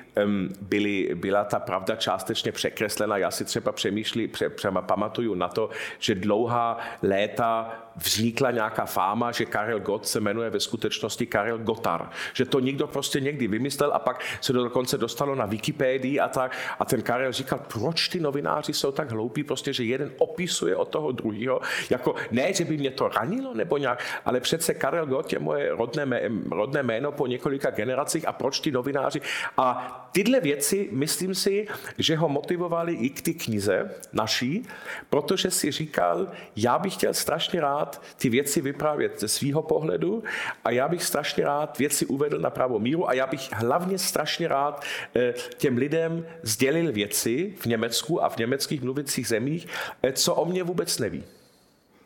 byly, 0.61 1.11
byla 1.15 1.45
ta 1.45 1.59
pravda 1.59 1.97
částečně 1.97 2.53
překreslena. 2.53 3.17
Já 3.17 3.31
si 3.31 3.45
třeba 3.45 3.73
přemýšlím, 3.73 4.31
pře, 4.31 4.51
třeba 4.51 4.83
pamatuju 4.83 5.35
na 5.35 5.49
to, 5.49 5.71
že 5.99 6.15
dlouhá 6.15 6.79
léta 7.03 7.73
vznikla 7.97 8.51
nějaká 8.51 8.85
fáma, 8.87 9.33
že 9.33 9.45
Karel 9.45 9.81
Gott 9.81 10.07
se 10.07 10.21
jmenuje 10.21 10.51
ve 10.51 10.61
skutečnosti 10.61 11.27
Karel 11.27 11.59
Gotar. 11.59 12.11
Že 12.33 12.45
to 12.45 12.61
někdo 12.61 12.87
prostě 12.87 13.21
někdy 13.21 13.49
vymyslel 13.49 13.91
a 13.95 13.99
pak 13.99 14.25
se 14.41 14.53
to 14.53 14.65
dokonce 14.65 14.99
dostalo 14.99 15.35
na 15.35 15.47
Wikipedii 15.47 16.21
a 16.21 16.29
tak. 16.29 16.57
A 16.79 16.85
ten 16.85 17.03
Karel 17.03 17.33
říkal, 17.33 17.61
proč 17.73 18.09
ty 18.09 18.21
novináři 18.21 18.73
jsou 18.73 18.93
tak 18.93 19.11
hloupí, 19.11 19.45
prostě, 19.45 19.73
že 19.73 19.85
jeden 19.85 20.13
opisuje 20.19 20.77
od 20.77 20.89
toho 20.89 21.13
druhého. 21.13 21.61
Jako 21.91 22.15
ne, 22.31 22.53
že 22.53 22.65
by 22.65 22.77
mě 22.77 22.91
to 22.91 23.09
ranilo 23.09 23.55
nebo 23.55 23.79
nějak, 23.79 24.03
ale 24.25 24.41
přece 24.41 24.75
Karel 24.75 25.07
Gott 25.07 25.33
je 25.33 25.39
moje 25.39 25.71
rodné, 25.71 26.07
rodné 26.51 26.83
jméno 26.83 27.13
po 27.13 27.27
několika 27.27 27.71
generacích 27.71 28.29
a 28.29 28.33
proč 28.33 28.61
ty 28.61 28.71
novináři. 28.71 29.21
A 29.57 30.06
tyhle 30.17 30.41
věci, 30.41 30.89
myslím 30.93 31.35
si, 31.35 31.67
že 31.99 32.17
ho 32.17 32.29
motivovali 32.29 32.95
i 32.95 33.11
k 33.11 33.21
ty 33.23 33.35
knize 33.35 33.91
naší, 34.13 34.63
protože 35.11 35.51
si 35.51 35.71
říkal, 35.71 36.29
já 36.57 36.79
bych 36.79 36.95
chtěl 36.95 37.15
strašně 37.15 37.61
rád 37.61 38.03
ty 38.17 38.29
věci 38.29 38.61
vyprávět 38.61 39.21
ze 39.21 39.29
svého 39.29 39.63
pohledu 39.63 40.25
a 40.65 40.71
já 40.71 40.89
bych 40.89 41.05
strašně 41.05 41.45
rád 41.45 41.79
věci 41.79 42.07
uvedl 42.07 42.39
na 42.39 42.51
pravou 42.51 42.79
míru 42.79 43.09
a 43.09 43.13
já 43.13 43.27
bych 43.27 43.53
hlavně 43.53 43.99
strašně 43.99 44.49
rád 44.49 44.85
eh, 45.17 45.35
těm 45.57 45.77
lidem 45.77 46.27
sdělil 46.43 46.93
věci 46.93 47.55
v 47.61 47.67
Německu 47.67 48.25
a 48.25 48.29
v 48.29 48.37
německých 48.37 48.83
mluvících 48.83 49.29
zemích, 49.29 49.67
eh, 50.03 50.13
co 50.13 50.35
o 50.35 50.45
mě 50.45 50.63
vůbec 50.63 50.99
neví. 50.99 51.25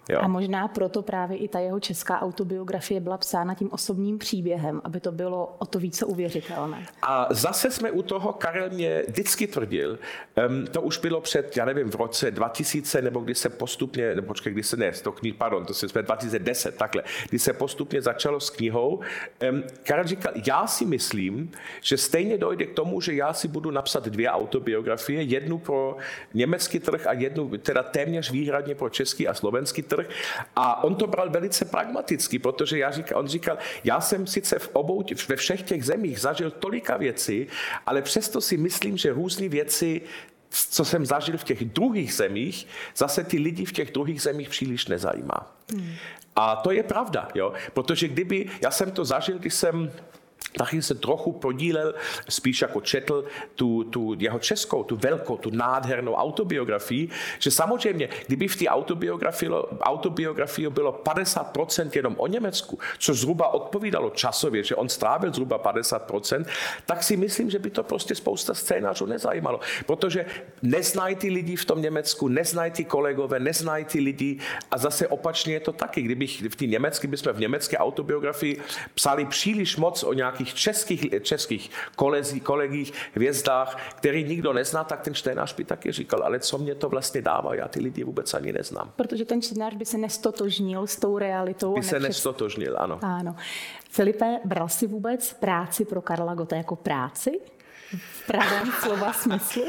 Jo. 0.08 0.18
A 0.22 0.28
možná 0.28 0.68
proto 0.68 1.02
právě 1.02 1.38
i 1.38 1.48
ta 1.48 1.58
jeho 1.58 1.80
česká 1.80 2.20
autobiografie 2.20 3.00
byla 3.00 3.18
psána 3.18 3.54
tím 3.54 3.68
osobním 3.72 4.18
příběhem, 4.18 4.80
aby 4.84 5.00
to 5.00 5.12
bylo 5.12 5.54
o 5.58 5.66
to 5.66 5.78
více 5.78 6.04
uvěřitelné. 6.04 6.86
A 7.02 7.26
zase 7.30 7.70
jsme 7.70 7.90
u 7.90 8.02
toho, 8.02 8.32
Karel 8.32 8.70
mě 8.70 9.02
vždycky 9.08 9.46
tvrdil, 9.46 9.98
um, 10.48 10.66
to 10.66 10.82
už 10.82 10.98
bylo 10.98 11.20
před, 11.20 11.56
já 11.56 11.64
nevím, 11.64 11.90
v 11.90 11.94
roce 11.94 12.30
2000, 12.30 13.02
nebo 13.02 13.20
kdy 13.20 13.34
se 13.34 13.48
postupně, 13.48 14.14
nebo 14.14 14.26
počkej, 14.26 14.52
kdy 14.52 14.62
se 14.62 14.76
ne, 14.76 14.92
to 14.92 15.12
knih, 15.12 15.34
pardon, 15.34 15.64
to 15.64 15.74
jsme 15.74 16.02
2010, 16.02 16.76
takhle, 16.76 17.02
kdy 17.28 17.38
se 17.38 17.52
postupně 17.52 18.02
začalo 18.02 18.40
s 18.40 18.50
knihou. 18.50 19.00
Um, 19.50 19.62
Karel 19.82 20.06
říkal, 20.06 20.32
já 20.46 20.66
si 20.66 20.86
myslím, 20.86 21.50
že 21.80 21.96
stejně 21.96 22.38
dojde 22.38 22.66
k 22.66 22.74
tomu, 22.74 23.00
že 23.00 23.14
já 23.14 23.32
si 23.32 23.48
budu 23.48 23.70
napsat 23.70 24.08
dvě 24.08 24.30
autobiografie, 24.30 25.22
jednu 25.22 25.58
pro 25.58 25.96
německý 26.34 26.78
trh 26.78 27.06
a 27.06 27.12
jednu 27.12 27.50
teda 27.58 27.82
téměř 27.82 28.30
výhradně 28.30 28.74
pro 28.74 28.88
český 28.88 29.28
a 29.28 29.34
slovenský 29.34 29.82
trh. 30.02 30.14
A 30.56 30.84
on 30.84 30.94
to 30.94 31.06
bral 31.06 31.30
velice 31.30 31.64
pragmaticky, 31.64 32.38
protože 32.38 32.78
já 32.78 32.90
říkal, 32.90 33.18
on 33.18 33.28
říkal, 33.28 33.58
já 33.84 34.00
jsem 34.00 34.26
sice 34.26 34.58
v 34.58 34.70
obou, 34.72 35.04
ve 35.28 35.36
všech 35.36 35.62
těch 35.62 35.84
zemích 35.84 36.20
zažil 36.20 36.50
tolika 36.50 36.96
věcí, 36.96 37.46
ale 37.86 38.02
přesto 38.02 38.40
si 38.40 38.56
myslím, 38.56 38.96
že 38.96 39.12
různé 39.12 39.48
věci 39.48 40.00
co 40.50 40.84
jsem 40.84 41.06
zažil 41.06 41.38
v 41.38 41.44
těch 41.44 41.64
druhých 41.64 42.14
zemích, 42.14 42.66
zase 42.96 43.24
ty 43.24 43.38
lidi 43.38 43.64
v 43.64 43.72
těch 43.72 43.92
druhých 43.92 44.22
zemích 44.22 44.48
příliš 44.48 44.86
nezajímá. 44.86 45.56
Hmm. 45.72 45.94
A 46.36 46.56
to 46.56 46.70
je 46.70 46.82
pravda, 46.82 47.28
jo? 47.34 47.52
protože 47.74 48.08
kdyby, 48.08 48.50
já 48.62 48.70
jsem 48.70 48.90
to 48.90 49.04
zažil, 49.04 49.38
když 49.38 49.54
jsem 49.54 49.92
taky 50.56 50.82
se 50.82 50.94
trochu 50.94 51.32
podílel, 51.32 51.94
spíš 52.28 52.62
jako 52.62 52.80
četl 52.80 53.24
tu, 53.54 53.84
tu 53.84 54.16
jeho 54.18 54.38
českou, 54.38 54.84
tu 54.84 54.96
velkou, 54.96 55.36
tu 55.36 55.50
nádhernou 55.50 56.14
autobiografii, 56.14 57.08
že 57.38 57.50
samozřejmě, 57.50 58.08
kdyby 58.26 58.48
v 58.48 58.56
té 58.56 58.66
autobiografii, 58.66 59.50
autobiografii 59.80 60.68
bylo 60.68 60.92
50% 61.04 61.90
jenom 61.94 62.14
o 62.18 62.26
Německu, 62.26 62.78
co 62.98 63.14
zhruba 63.14 63.48
odpovídalo 63.48 64.10
časově, 64.10 64.64
že 64.64 64.74
on 64.74 64.88
strávil 64.88 65.32
zhruba 65.32 65.58
50%, 65.58 66.44
tak 66.86 67.02
si 67.02 67.16
myslím, 67.16 67.50
že 67.50 67.58
by 67.58 67.70
to 67.70 67.82
prostě 67.82 68.14
spousta 68.14 68.54
scénářů 68.54 69.06
nezajímalo, 69.06 69.60
protože 69.86 70.26
neznají 70.62 71.16
ty 71.16 71.28
lidi 71.30 71.56
v 71.56 71.64
tom 71.64 71.82
Německu, 71.82 72.28
neznají 72.28 72.72
ty 72.72 72.84
kolegové, 72.84 73.40
neznají 73.40 73.84
ty 73.84 74.00
lidi 74.00 74.38
a 74.70 74.78
zase 74.78 75.08
opačně 75.08 75.54
je 75.54 75.60
to 75.60 75.72
taky. 75.72 76.02
Kdybych 76.02 76.42
v 76.48 76.56
té 76.56 76.66
německé, 76.66 77.08
bychom 77.08 77.32
v 77.32 77.40
německé 77.40 77.78
autobiografii 77.78 78.60
psali 78.94 79.26
příliš 79.26 79.76
moc 79.76 80.04
o 80.04 80.12
nějakých 80.12 80.39
nějakých 80.40 80.54
českých, 80.54 81.06
českých 81.22 81.70
kolezí, 81.96 82.40
kolegích, 82.40 82.92
hvězdách, 83.14 83.94
který 83.96 84.24
nikdo 84.24 84.52
nezná, 84.52 84.84
tak 84.84 85.00
ten 85.00 85.14
čtenář 85.14 85.54
by 85.54 85.64
taky 85.64 85.92
říkal, 85.92 86.22
ale 86.22 86.40
co 86.40 86.58
mě 86.58 86.74
to 86.74 86.88
vlastně 86.88 87.22
dává, 87.22 87.54
já 87.54 87.68
ty 87.68 87.80
lidi 87.80 88.04
vůbec 88.04 88.34
ani 88.34 88.52
neznám. 88.52 88.92
Protože 88.96 89.24
ten 89.24 89.42
čtenář 89.42 89.74
by 89.74 89.84
se 89.84 89.98
nestotožnil 89.98 90.86
s 90.86 90.96
tou 90.96 91.18
realitou. 91.18 91.74
By 91.74 91.82
se 91.82 91.94
nepřed... 91.94 92.08
nestotožnil, 92.08 92.76
ano. 92.78 92.98
Ano. 93.02 93.36
Filipe, 93.90 94.40
bral 94.44 94.68
si 94.68 94.86
vůbec 94.86 95.32
práci 95.32 95.84
pro 95.84 96.02
Karla 96.02 96.34
Gota 96.34 96.56
jako 96.56 96.76
práci? 96.76 97.40
V 97.90 98.26
pravém 98.26 98.72
slova 98.82 99.12
smyslu? 99.12 99.64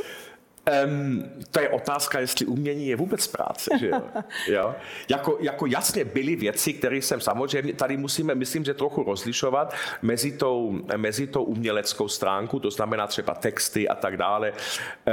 Um, 0.85 1.23
to 1.51 1.61
je 1.61 1.69
otázka, 1.69 2.19
jestli 2.19 2.45
umění 2.45 2.87
je 2.87 2.95
vůbec 2.95 3.27
práce. 3.27 3.71
Že 3.79 3.87
jo? 3.87 4.01
jo? 4.47 4.75
Jako, 5.09 5.37
jako 5.41 5.65
jasně 5.65 6.05
byly 6.05 6.35
věci, 6.35 6.73
které 6.73 6.97
jsem 6.97 7.21
samozřejmě, 7.21 7.73
tady 7.73 7.97
musíme, 7.97 8.35
myslím, 8.35 8.63
že 8.63 8.73
trochu 8.73 9.03
rozlišovat 9.03 9.73
mezi 10.01 10.31
tou, 10.31 10.81
mezi 10.97 11.27
tou 11.27 11.43
uměleckou 11.43 12.07
stránkou, 12.07 12.59
to 12.59 12.71
znamená 12.71 13.07
třeba 13.07 13.35
texty 13.35 13.89
a 13.89 13.95
tak 13.95 14.17
dále. 14.17 14.53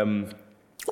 Um, 0.04 0.28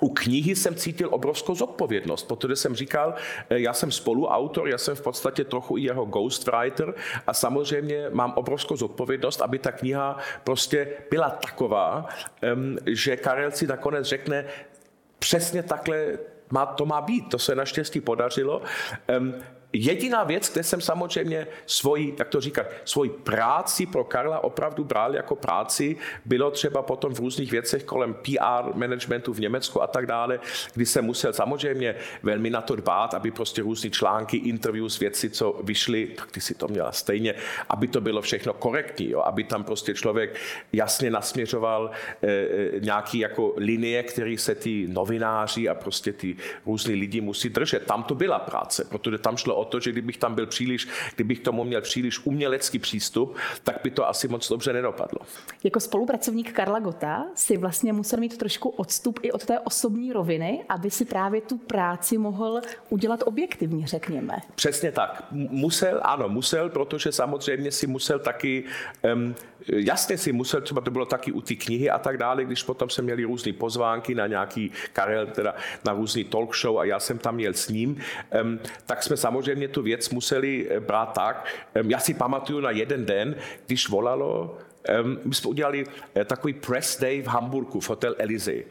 u 0.00 0.08
knihy 0.08 0.56
jsem 0.56 0.74
cítil 0.74 1.08
obrovskou 1.12 1.54
zodpovědnost, 1.54 2.28
protože 2.28 2.56
jsem 2.56 2.74
říkal, 2.74 3.14
eh, 3.50 3.60
já 3.60 3.72
jsem 3.72 3.90
spoluautor, 3.90 4.68
já 4.68 4.78
jsem 4.78 4.96
v 4.96 5.02
podstatě 5.02 5.44
trochu 5.44 5.78
i 5.78 5.82
jeho 5.82 6.04
ghostwriter 6.04 6.94
a 7.26 7.34
samozřejmě 7.34 8.10
mám 8.12 8.32
obrovskou 8.36 8.76
zodpovědnost, 8.76 9.40
aby 9.40 9.58
ta 9.58 9.72
kniha 9.72 10.18
prostě 10.44 10.88
byla 11.10 11.30
taková, 11.30 12.08
že 12.86 13.16
Karel 13.16 13.50
si 13.50 13.66
nakonec 13.66 14.06
řekne, 14.06 14.44
přesně 15.18 15.62
takhle 15.62 16.18
má, 16.50 16.66
to 16.66 16.86
má 16.86 17.00
být, 17.00 17.28
to 17.30 17.38
se 17.38 17.54
naštěstí 17.54 18.00
podařilo. 18.00 18.62
Jediná 19.72 20.24
věc, 20.24 20.52
kde 20.52 20.62
jsem 20.62 20.80
samozřejmě 20.80 21.46
svoji, 21.66 22.14
jak 22.18 22.28
to 22.28 22.40
říkat, 22.40 22.66
svoji 22.84 23.10
práci 23.10 23.86
pro 23.86 24.04
Karla 24.04 24.44
opravdu 24.44 24.84
bral 24.84 25.14
jako 25.14 25.36
práci, 25.36 25.96
bylo 26.24 26.50
třeba 26.50 26.82
potom 26.82 27.14
v 27.14 27.18
různých 27.18 27.50
věcech 27.50 27.84
kolem 27.84 28.14
PR 28.14 28.74
managementu 28.74 29.32
v 29.32 29.40
Německu 29.40 29.82
a 29.82 29.86
tak 29.86 30.06
dále, 30.06 30.40
kdy 30.74 30.86
jsem 30.86 31.04
musel 31.04 31.32
samozřejmě 31.32 31.94
velmi 32.22 32.50
na 32.50 32.60
to 32.60 32.76
dbát, 32.76 33.14
aby 33.14 33.30
prostě 33.30 33.62
různé 33.62 33.90
články, 33.90 34.36
interviews, 34.36 34.98
věci, 34.98 35.30
co 35.30 35.60
vyšly, 35.62 36.06
tak 36.06 36.32
ty 36.32 36.40
si 36.40 36.54
to 36.54 36.68
měla 36.68 36.92
stejně, 36.92 37.34
aby 37.68 37.88
to 37.88 38.00
bylo 38.00 38.22
všechno 38.22 38.52
korektní, 38.52 39.10
jo? 39.10 39.20
aby 39.20 39.44
tam 39.44 39.64
prostě 39.64 39.94
člověk 39.94 40.36
jasně 40.72 41.10
nasměřoval 41.10 41.90
e, 42.22 42.80
nějaký 42.80 43.18
jako 43.18 43.54
linie, 43.56 44.02
který 44.02 44.38
se 44.38 44.54
ty 44.54 44.86
novináři 44.88 45.68
a 45.68 45.74
prostě 45.74 46.12
ty 46.12 46.36
různí 46.66 46.94
lidi 46.94 47.20
musí 47.20 47.48
držet. 47.48 47.86
Tam 47.86 48.02
to 48.02 48.14
byla 48.14 48.38
práce, 48.38 48.84
protože 48.84 49.18
tam 49.18 49.36
šlo 49.36 49.55
o 49.56 49.64
to, 49.64 49.80
že 49.80 49.92
kdybych 49.92 50.16
tam 50.16 50.34
byl 50.34 50.46
příliš, 50.46 50.88
kdybych 51.14 51.40
tomu 51.40 51.64
měl 51.64 51.80
příliš 51.80 52.26
umělecký 52.26 52.78
přístup, 52.78 53.36
tak 53.64 53.76
by 53.84 53.90
to 53.90 54.08
asi 54.08 54.28
moc 54.28 54.48
dobře 54.48 54.72
nedopadlo. 54.72 55.18
Jako 55.64 55.80
spolupracovník 55.80 56.52
Karla 56.52 56.78
Gota 56.78 57.26
si 57.34 57.56
vlastně 57.56 57.92
musel 57.92 58.20
mít 58.20 58.38
trošku 58.38 58.68
odstup 58.68 59.20
i 59.22 59.32
od 59.32 59.44
té 59.44 59.60
osobní 59.60 60.12
roviny, 60.12 60.64
aby 60.68 60.90
si 60.90 61.04
právě 61.04 61.40
tu 61.40 61.58
práci 61.58 62.18
mohl 62.18 62.60
udělat 62.88 63.20
objektivně, 63.24 63.86
řekněme. 63.86 64.36
Přesně 64.54 64.92
tak. 64.92 65.24
Musel, 65.30 66.00
ano, 66.02 66.28
musel, 66.28 66.68
protože 66.68 67.12
samozřejmě 67.12 67.70
si 67.72 67.86
musel 67.86 68.18
taky 68.18 68.64
um, 69.14 69.34
jasně 69.68 70.18
si 70.18 70.32
musel, 70.32 70.60
třeba 70.60 70.80
to 70.80 70.90
bylo 70.90 71.06
taky 71.06 71.32
u 71.32 71.40
té 71.40 71.54
knihy 71.54 71.90
a 71.90 71.98
tak 71.98 72.16
dále, 72.16 72.44
když 72.44 72.62
potom 72.62 72.90
se 72.90 73.02
měli 73.02 73.24
různé 73.24 73.52
pozvánky 73.52 74.14
na 74.14 74.26
nějaký 74.26 74.70
Karel, 74.92 75.26
teda 75.26 75.54
na 75.84 75.92
různý 75.92 76.24
talk 76.24 76.56
show 76.56 76.78
a 76.78 76.84
já 76.84 77.00
jsem 77.00 77.18
tam 77.18 77.34
měl 77.34 77.52
s 77.52 77.68
ním, 77.68 77.96
tak 78.86 79.02
jsme 79.02 79.16
samozřejmě 79.16 79.45
tu 79.68 79.82
věc 79.82 80.10
museli 80.10 80.66
eh, 80.70 80.80
brát 80.80 81.12
tak. 81.12 81.54
Já 81.74 81.98
si 81.98 82.14
pamatuju 82.14 82.60
na 82.60 82.70
jeden 82.70 83.04
den, 83.04 83.36
když 83.66 83.88
volalo 83.88 84.58
my 85.24 85.34
jsme 85.34 85.50
udělali 85.50 85.86
eh, 86.14 86.24
takový 86.24 86.52
press 86.52 87.00
day 87.00 87.22
v 87.22 87.26
Hamburgu, 87.26 87.80
v 87.80 87.88
Hotel 87.88 88.14
Elysee. 88.18 88.64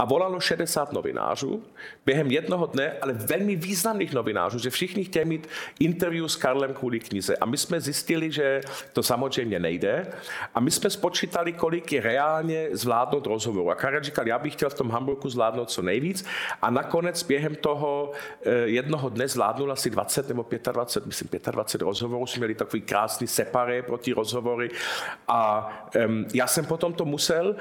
A 0.00 0.04
volalo 0.04 0.40
60 0.40 0.92
novinářů 0.92 1.62
během 2.06 2.30
jednoho 2.30 2.66
dne, 2.66 2.92
ale 3.00 3.12
velmi 3.12 3.56
významných 3.56 4.12
novinářů, 4.12 4.58
že 4.58 4.70
všichni 4.70 5.04
chtěli 5.04 5.24
mít 5.24 5.48
interview 5.78 6.26
s 6.26 6.36
Karlem 6.36 6.74
kvůli 6.74 7.00
knize. 7.00 7.36
A 7.36 7.46
my 7.46 7.56
jsme 7.56 7.80
zjistili, 7.80 8.32
že 8.32 8.60
to 8.92 9.02
samozřejmě 9.02 9.58
nejde. 9.58 10.06
A 10.54 10.60
my 10.60 10.70
jsme 10.70 10.90
spočítali, 10.90 11.52
kolik 11.52 11.92
je 11.92 12.00
reálně 12.00 12.68
zvládnout 12.72 13.26
rozhovoru. 13.26 13.70
A 13.70 13.74
Karel 13.74 14.02
říkal, 14.02 14.28
já 14.28 14.38
bych 14.38 14.52
chtěl 14.52 14.70
v 14.70 14.74
tom 14.74 14.90
Hamburgu 14.90 15.28
zvládnout 15.28 15.70
co 15.70 15.82
nejvíc. 15.82 16.24
A 16.62 16.70
nakonec 16.70 17.22
během 17.22 17.54
toho 17.54 18.12
eh, 18.42 18.52
jednoho 18.52 19.08
dne 19.08 19.28
zvládnul 19.28 19.72
asi 19.72 19.90
20 19.90 20.28
nebo 20.28 20.46
25, 20.72 21.06
myslím 21.06 21.28
25 21.50 21.84
rozhovorů. 21.84 22.26
Jsme 22.26 22.40
měli 22.40 22.54
takový 22.54 22.82
krásný 22.82 23.26
separé 23.26 23.82
pro 23.82 23.98
ty 23.98 24.12
rozhovory. 24.12 24.70
A 25.28 25.70
um, 26.06 26.24
já 26.34 26.46
jsem 26.46 26.64
potom 26.64 26.92
to 26.92 27.04
musel, 27.04 27.56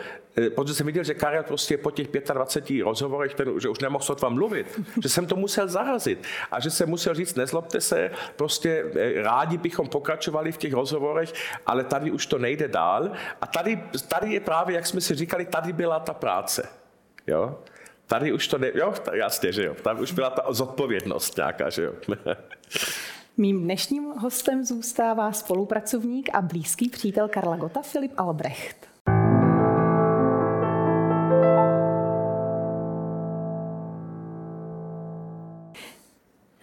protože 0.55 0.73
jsem 0.73 0.85
viděl, 0.85 1.03
že 1.03 1.13
Karel 1.13 1.43
prostě 1.43 1.77
po 1.77 1.91
těch 1.91 2.07
25 2.33 2.83
rozhovorech, 2.83 3.33
ten, 3.33 3.59
že 3.59 3.69
už 3.69 3.79
nemohl 3.79 4.03
sotva 4.03 4.29
mluvit, 4.29 4.81
že 5.03 5.09
jsem 5.09 5.27
to 5.27 5.35
musel 5.35 5.67
zarazit 5.67 6.23
a 6.51 6.59
že 6.59 6.69
jsem 6.69 6.89
musel 6.89 7.13
říct, 7.13 7.35
nezlobte 7.35 7.81
se, 7.81 8.11
prostě 8.35 8.85
eh, 8.95 9.21
rádi 9.21 9.57
bychom 9.57 9.89
pokračovali 9.89 10.51
v 10.51 10.57
těch 10.57 10.73
rozhovorech, 10.73 11.33
ale 11.65 11.83
tady 11.83 12.11
už 12.11 12.25
to 12.25 12.37
nejde 12.37 12.67
dál. 12.67 13.11
A 13.41 13.47
tady, 13.47 13.83
tady 14.07 14.33
je 14.33 14.39
právě, 14.39 14.75
jak 14.75 14.87
jsme 14.87 15.01
si 15.01 15.15
říkali, 15.15 15.45
tady 15.45 15.73
byla 15.73 15.99
ta 15.99 16.13
práce. 16.13 16.69
Jo? 17.27 17.59
Tady 18.07 18.33
už 18.33 18.47
to 18.47 18.57
ne... 18.57 18.71
Jo, 18.73 18.93
jasně, 19.13 19.51
že 19.51 19.65
jo. 19.65 19.75
Tam 19.81 19.99
už 19.99 20.11
byla 20.11 20.29
ta 20.29 20.53
zodpovědnost 20.53 21.37
nějaká, 21.37 21.69
že 21.69 21.83
jo. 21.83 21.93
Mým 23.37 23.63
dnešním 23.63 24.03
hostem 24.03 24.65
zůstává 24.65 25.31
spolupracovník 25.31 26.29
a 26.33 26.41
blízký 26.41 26.89
přítel 26.89 27.27
Karla 27.27 27.55
Gota 27.55 27.81
Filip 27.81 28.11
Albrecht. 28.17 28.88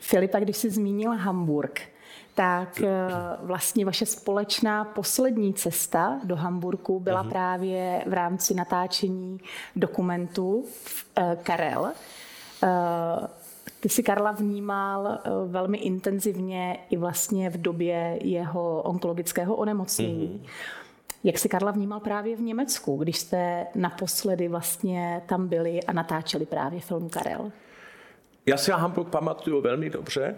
Filipa, 0.06 0.38
když 0.38 0.56
jsi 0.56 0.70
zmínil 0.70 1.10
Hamburg, 1.10 1.80
tak 2.34 2.80
eh, 2.80 2.88
vlastně 3.42 3.84
vaše 3.84 4.06
společná 4.06 4.84
poslední 4.84 5.54
cesta 5.54 6.20
do 6.24 6.36
Hamburgu 6.36 7.00
byla 7.00 7.24
uh-huh. 7.24 7.28
právě 7.28 8.04
v 8.06 8.12
rámci 8.12 8.54
natáčení 8.54 9.40
dokumentu 9.76 10.64
eh, 11.16 11.38
Karel. 11.42 11.92
Eh, 12.62 12.68
ty 13.80 13.88
si 13.88 14.02
Karla 14.02 14.32
vnímal 14.32 15.18
velmi 15.46 15.78
intenzivně 15.78 16.78
i 16.90 16.96
vlastně 16.96 17.50
v 17.50 17.62
době 17.62 18.18
jeho 18.22 18.82
onkologického 18.82 19.56
onemocnění. 19.56 20.40
Mm-hmm. 20.44 20.48
Jak 21.24 21.38
si 21.38 21.48
Karla 21.48 21.70
vnímal 21.70 22.00
právě 22.00 22.36
v 22.36 22.40
Německu, 22.40 22.96
když 22.96 23.18
jste 23.18 23.66
naposledy 23.74 24.48
vlastně 24.48 25.22
tam 25.26 25.48
byli 25.48 25.82
a 25.82 25.92
natáčeli 25.92 26.46
právě 26.46 26.80
film 26.80 27.08
Karel? 27.08 27.52
Já 28.46 28.56
si 28.56 28.70
Hamburg 28.70 29.08
pamatuju 29.08 29.60
velmi 29.60 29.90
dobře 29.90 30.36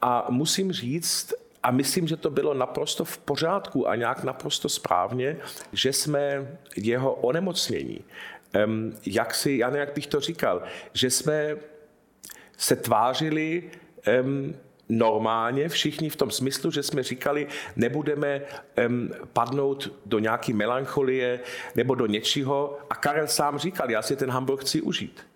a 0.00 0.26
musím 0.30 0.72
říct, 0.72 1.34
a 1.62 1.70
myslím, 1.70 2.08
že 2.08 2.16
to 2.16 2.30
bylo 2.30 2.54
naprosto 2.54 3.04
v 3.04 3.18
pořádku 3.18 3.88
a 3.88 3.96
nějak 3.96 4.24
naprosto 4.24 4.68
správně, 4.68 5.36
že 5.72 5.92
jsme 5.92 6.48
jeho 6.76 7.14
onemocnění, 7.14 8.00
jak 9.06 9.34
si, 9.34 9.52
já 9.52 9.76
jak 9.76 9.94
bych 9.94 10.06
to 10.06 10.20
říkal, 10.20 10.62
že 10.92 11.10
jsme 11.10 11.56
se 12.56 12.76
tvářili 12.76 13.70
normálně 14.88 15.68
všichni 15.68 16.10
v 16.10 16.16
tom 16.16 16.30
smyslu, 16.30 16.70
že 16.70 16.82
jsme 16.82 17.02
říkali, 17.02 17.46
nebudeme 17.76 18.42
um, 18.86 19.10
padnout 19.32 19.92
do 20.06 20.18
nějaké 20.18 20.54
melancholie 20.54 21.40
nebo 21.74 21.94
do 21.94 22.06
něčího. 22.06 22.78
A 22.90 22.94
Karel 22.94 23.26
sám 23.26 23.58
říkal, 23.58 23.90
já 23.90 24.02
si 24.02 24.16
ten 24.16 24.30
Hamburg 24.30 24.60
chci 24.60 24.80
užít. 24.80 25.26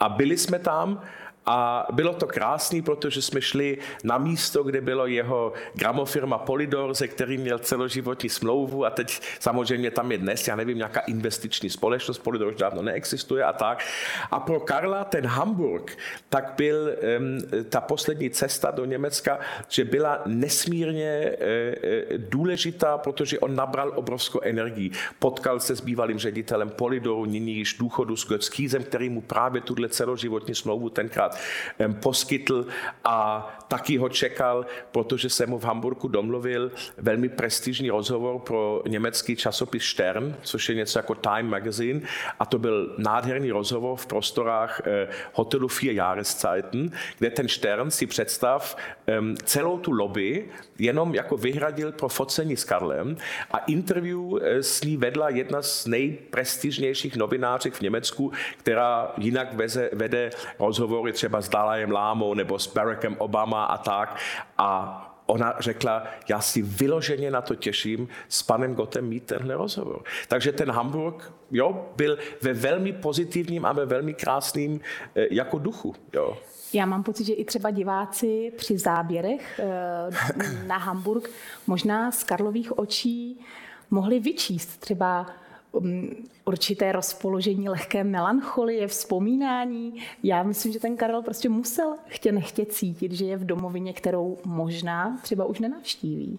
A 0.00 0.08
byli 0.08 0.38
jsme 0.38 0.58
tam 0.58 1.02
a 1.46 1.86
bylo 1.92 2.14
to 2.14 2.26
krásný, 2.26 2.82
protože 2.82 3.22
jsme 3.22 3.40
šli 3.40 3.78
na 4.04 4.18
místo, 4.18 4.62
kde 4.62 4.80
bylo 4.80 5.06
jeho 5.06 5.52
gramofirma 5.74 6.38
Polydor, 6.38 6.94
se 6.94 7.08
kterým 7.08 7.40
měl 7.40 7.58
celoživotní 7.58 8.28
smlouvu 8.28 8.84
a 8.84 8.90
teď 8.90 9.20
samozřejmě 9.40 9.90
tam 9.90 10.12
je 10.12 10.18
dnes, 10.18 10.48
já 10.48 10.56
nevím, 10.56 10.76
nějaká 10.76 11.00
investiční 11.00 11.70
společnost, 11.70 12.18
Polydor 12.18 12.48
už 12.48 12.56
dávno 12.56 12.82
neexistuje 12.82 13.44
a 13.44 13.52
tak. 13.52 13.84
A 14.30 14.40
pro 14.40 14.60
Karla 14.60 15.04
ten 15.04 15.26
Hamburg, 15.26 15.98
tak 16.28 16.54
byl 16.56 16.76
um, 17.18 17.64
ta 17.68 17.80
poslední 17.80 18.30
cesta 18.30 18.70
do 18.70 18.84
Německa, 18.84 19.38
že 19.68 19.84
byla 19.84 20.22
nesmírně 20.26 21.30
uh, 21.30 22.16
důležitá, 22.16 22.98
protože 22.98 23.38
on 23.38 23.56
nabral 23.56 23.92
obrovskou 23.94 24.40
energii. 24.40 24.90
Potkal 25.18 25.60
se 25.60 25.76
s 25.76 25.80
bývalým 25.80 26.18
ředitelem 26.18 26.70
Polidoru, 26.70 27.24
nyní 27.24 27.54
již 27.54 27.74
důchodu 27.74 28.16
s 28.16 28.28
Götzkýzem, 28.28 28.82
který 28.82 29.08
mu 29.08 29.20
právě 29.20 29.60
tuhle 29.60 29.88
celoživotní 29.88 30.54
smlouvu 30.54 30.90
tenkrát 30.90 31.35
poskytl 32.00 32.66
a 33.04 33.48
taky 33.68 33.96
ho 33.96 34.08
čekal, 34.08 34.66
protože 34.92 35.30
jsem 35.30 35.50
mu 35.50 35.58
v 35.58 35.64
Hamburgu 35.64 36.08
domluvil 36.08 36.72
velmi 36.98 37.28
prestižní 37.28 37.90
rozhovor 37.90 38.38
pro 38.38 38.82
německý 38.88 39.36
časopis 39.36 39.84
Stern, 39.84 40.36
což 40.42 40.68
je 40.68 40.74
něco 40.74 40.98
jako 40.98 41.14
Time 41.14 41.50
Magazine. 41.50 42.00
A 42.38 42.46
to 42.46 42.58
byl 42.58 42.94
nádherný 42.98 43.50
rozhovor 43.50 43.96
v 43.96 44.06
prostorách 44.06 44.80
eh, 44.84 45.08
hotelu 45.32 45.68
Vier 45.80 45.94
Jahreszeiten, 45.94 46.90
kde 47.18 47.30
ten 47.30 47.48
Stern 47.48 47.90
si 47.90 48.06
představ 48.06 48.76
celou 49.44 49.78
tu 49.78 49.92
lobby 49.92 50.48
jenom 50.78 51.14
jako 51.14 51.36
vyhradil 51.36 51.92
pro 51.92 52.08
focení 52.08 52.56
s 52.56 52.64
Karlem 52.64 53.16
a 53.50 53.58
interview 53.58 54.18
eh, 54.42 54.62
s 54.62 54.82
ní 54.82 54.96
vedla 54.96 55.28
jedna 55.28 55.62
z 55.62 55.86
nejprestižnějších 55.86 57.16
novinářek 57.16 57.74
v 57.74 57.80
Německu, 57.80 58.32
která 58.56 59.12
jinak 59.18 59.54
veze, 59.54 59.90
vede 59.92 60.30
rozhovory 60.58 61.12
třeba 61.12 61.25
s 61.40 61.48
Dalajem 61.48 61.90
Lámou 61.90 62.34
nebo 62.34 62.58
s 62.58 62.66
Barackem 62.74 63.16
Obama 63.18 63.64
a 63.64 63.78
tak. 63.78 64.16
A 64.58 65.02
ona 65.26 65.54
řekla, 65.58 66.02
já 66.28 66.40
si 66.40 66.62
vyloženě 66.62 67.30
na 67.30 67.40
to 67.40 67.54
těším 67.54 68.08
s 68.28 68.42
panem 68.42 68.74
Gotem 68.74 69.08
mít 69.08 69.24
tenhle 69.24 69.54
rozhovor. 69.54 70.02
Takže 70.28 70.52
ten 70.52 70.70
Hamburg 70.70 71.32
jo, 71.50 71.86
byl 71.96 72.18
ve 72.42 72.52
velmi 72.52 72.92
pozitivním 72.92 73.66
a 73.66 73.72
ve 73.72 73.86
velmi 73.86 74.14
krásným 74.14 74.80
eh, 75.14 75.26
jako 75.30 75.58
duchu. 75.58 75.94
Jo. 76.12 76.38
Já 76.72 76.86
mám 76.86 77.02
pocit, 77.02 77.24
že 77.24 77.32
i 77.32 77.44
třeba 77.44 77.70
diváci 77.70 78.52
při 78.56 78.78
záběrech 78.78 79.60
eh, 79.60 80.66
na 80.66 80.76
Hamburg 80.76 81.30
možná 81.66 82.10
z 82.10 82.24
Karlových 82.24 82.78
očí 82.78 83.40
mohli 83.90 84.20
vyčíst 84.20 84.80
třeba 84.80 85.26
určité 86.44 86.92
rozpoložení, 86.92 87.68
lehké 87.68 88.04
melancholie, 88.04 88.88
vzpomínání. 88.88 89.94
Já 90.22 90.42
myslím, 90.42 90.72
že 90.72 90.80
ten 90.80 90.96
Karel 90.96 91.22
prostě 91.22 91.48
musel 91.48 91.96
chtě 92.06 92.32
nechtě 92.32 92.66
cítit, 92.66 93.12
že 93.12 93.24
je 93.24 93.36
v 93.36 93.46
domovině, 93.46 93.92
kterou 93.92 94.38
možná 94.44 95.18
třeba 95.22 95.44
už 95.44 95.58
nenavštíví. 95.58 96.38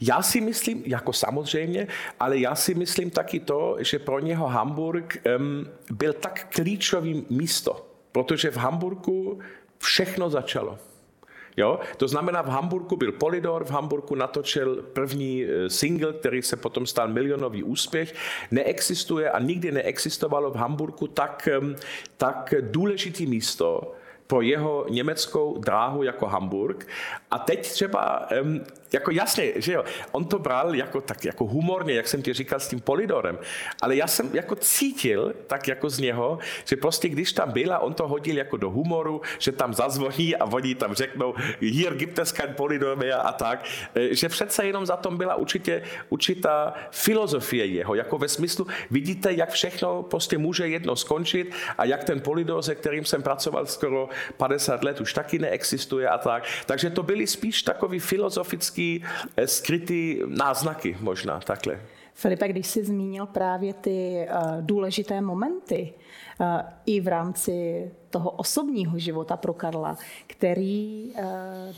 Já 0.00 0.22
si 0.22 0.40
myslím, 0.40 0.82
jako 0.86 1.12
samozřejmě, 1.12 1.86
ale 2.20 2.38
já 2.38 2.54
si 2.54 2.74
myslím 2.74 3.10
taky 3.10 3.40
to, 3.40 3.76
že 3.80 3.98
pro 3.98 4.20
něho 4.20 4.46
Hamburg 4.46 5.22
um, 5.38 5.66
byl 5.90 6.12
tak 6.12 6.46
klíčovým 6.54 7.26
místo, 7.30 7.86
protože 8.12 8.50
v 8.50 8.56
Hamburgu 8.56 9.38
všechno 9.78 10.30
začalo. 10.30 10.78
Jo? 11.56 11.80
To 11.96 12.08
znamená, 12.08 12.42
v 12.42 12.48
Hamburgu 12.48 12.96
byl 12.96 13.12
Polydor, 13.12 13.64
v 13.64 13.70
Hamburgu 13.70 14.14
natočil 14.14 14.82
první 14.92 15.44
eh, 15.44 15.70
single, 15.70 16.12
který 16.12 16.42
se 16.42 16.56
potom 16.56 16.86
stal 16.86 17.08
milionový 17.08 17.62
úspěch. 17.62 18.14
Neexistuje 18.50 19.30
a 19.30 19.38
nikdy 19.38 19.72
neexistovalo 19.72 20.50
v 20.50 20.56
Hamburgu 20.56 21.06
tak, 21.06 21.48
tak 22.16 22.54
důležitý 22.60 23.26
místo, 23.26 23.94
pro 24.26 24.40
jeho 24.40 24.86
německou 24.88 25.58
dráhu 25.58 26.02
jako 26.02 26.26
Hamburg. 26.26 26.86
A 27.30 27.38
teď 27.38 27.70
třeba 27.70 28.28
jako 28.92 29.10
jasně, 29.10 29.52
že 29.56 29.72
jo, 29.72 29.84
on 30.12 30.24
to 30.24 30.38
bral 30.38 30.74
jako, 30.74 31.00
tak 31.00 31.24
jako 31.24 31.44
humorně, 31.44 31.94
jak 31.94 32.08
jsem 32.08 32.22
ti 32.22 32.32
říkal 32.32 32.60
s 32.60 32.68
tím 32.68 32.80
Polidorem, 32.80 33.38
ale 33.82 33.96
já 33.96 34.06
jsem 34.06 34.30
jako 34.32 34.56
cítil, 34.56 35.34
tak 35.46 35.68
jako 35.68 35.90
z 35.90 35.98
něho, 35.98 36.38
že 36.64 36.76
prostě 36.76 37.08
když 37.08 37.32
tam 37.32 37.52
byl 37.52 37.72
a 37.74 37.78
on 37.78 37.94
to 37.94 38.08
hodil 38.08 38.36
jako 38.36 38.56
do 38.56 38.70
humoru, 38.70 39.20
že 39.38 39.52
tam 39.52 39.74
zazvoní 39.74 40.36
a 40.36 40.44
oni 40.44 40.74
tam 40.74 40.94
řeknou, 40.94 41.34
hier 41.60 41.94
gibt 41.94 42.18
es 42.18 42.32
kein 42.32 42.54
Polidor 42.54 42.96
mehr 42.96 43.20
a 43.24 43.32
tak, 43.32 43.64
e, 43.94 44.14
že 44.14 44.28
přece 44.28 44.66
jenom 44.66 44.86
za 44.86 44.96
tom 44.96 45.16
byla 45.16 45.34
určitě 45.34 45.82
určitá 46.08 46.74
filozofie 46.90 47.66
jeho, 47.66 47.94
jako 47.94 48.18
ve 48.18 48.28
smyslu, 48.28 48.66
vidíte, 48.90 49.32
jak 49.32 49.50
všechno 49.50 50.02
prostě 50.02 50.38
může 50.38 50.68
jedno 50.68 50.96
skončit 50.96 51.54
a 51.78 51.84
jak 51.84 52.04
ten 52.04 52.20
Polidor, 52.20 52.62
se 52.62 52.74
kterým 52.74 53.04
jsem 53.04 53.22
pracoval 53.22 53.66
skoro 53.66 54.08
50 54.36 54.84
let, 54.84 55.00
už 55.00 55.12
taky 55.12 55.38
neexistuje 55.38 56.08
a 56.08 56.18
tak. 56.18 56.44
Takže 56.66 56.90
to 56.90 57.02
byly 57.02 57.26
spíš 57.26 57.62
takový 57.62 57.98
filozofický 57.98 58.75
Eh, 59.36 59.46
skrytý 59.46 60.18
náznaky 60.26 60.96
možná 61.00 61.40
takhle. 61.40 61.80
Filipe, 62.14 62.48
když 62.48 62.66
jsi 62.66 62.84
zmínil 62.84 63.26
právě 63.26 63.74
ty 63.74 64.26
uh, 64.30 64.42
důležité 64.60 65.20
momenty 65.20 65.92
uh, 66.40 66.46
i 66.86 67.00
v 67.00 67.08
rámci 67.08 67.90
toho 68.10 68.30
osobního 68.30 68.98
života 68.98 69.36
pro 69.36 69.54
Karla, 69.54 69.98
který 70.26 71.12
uh, 71.14 71.22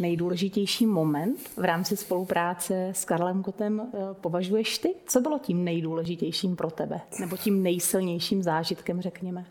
nejdůležitější 0.01 0.87
moment 0.87 1.39
v 1.57 1.65
rámci 1.65 1.97
spolupráce 1.97 2.89
s 2.89 3.05
Karlem 3.05 3.43
Kotem 3.43 3.93
považuješ 4.21 4.79
ty? 4.79 4.95
Co 5.07 5.21
bylo 5.21 5.39
tím 5.39 5.65
nejdůležitějším 5.65 6.57
pro 6.57 6.71
tebe? 6.71 7.01
Nebo 7.21 7.37
tím 7.37 7.63
nejsilnějším 7.63 8.43
zážitkem, 8.43 9.01
řekněme? 9.01 9.47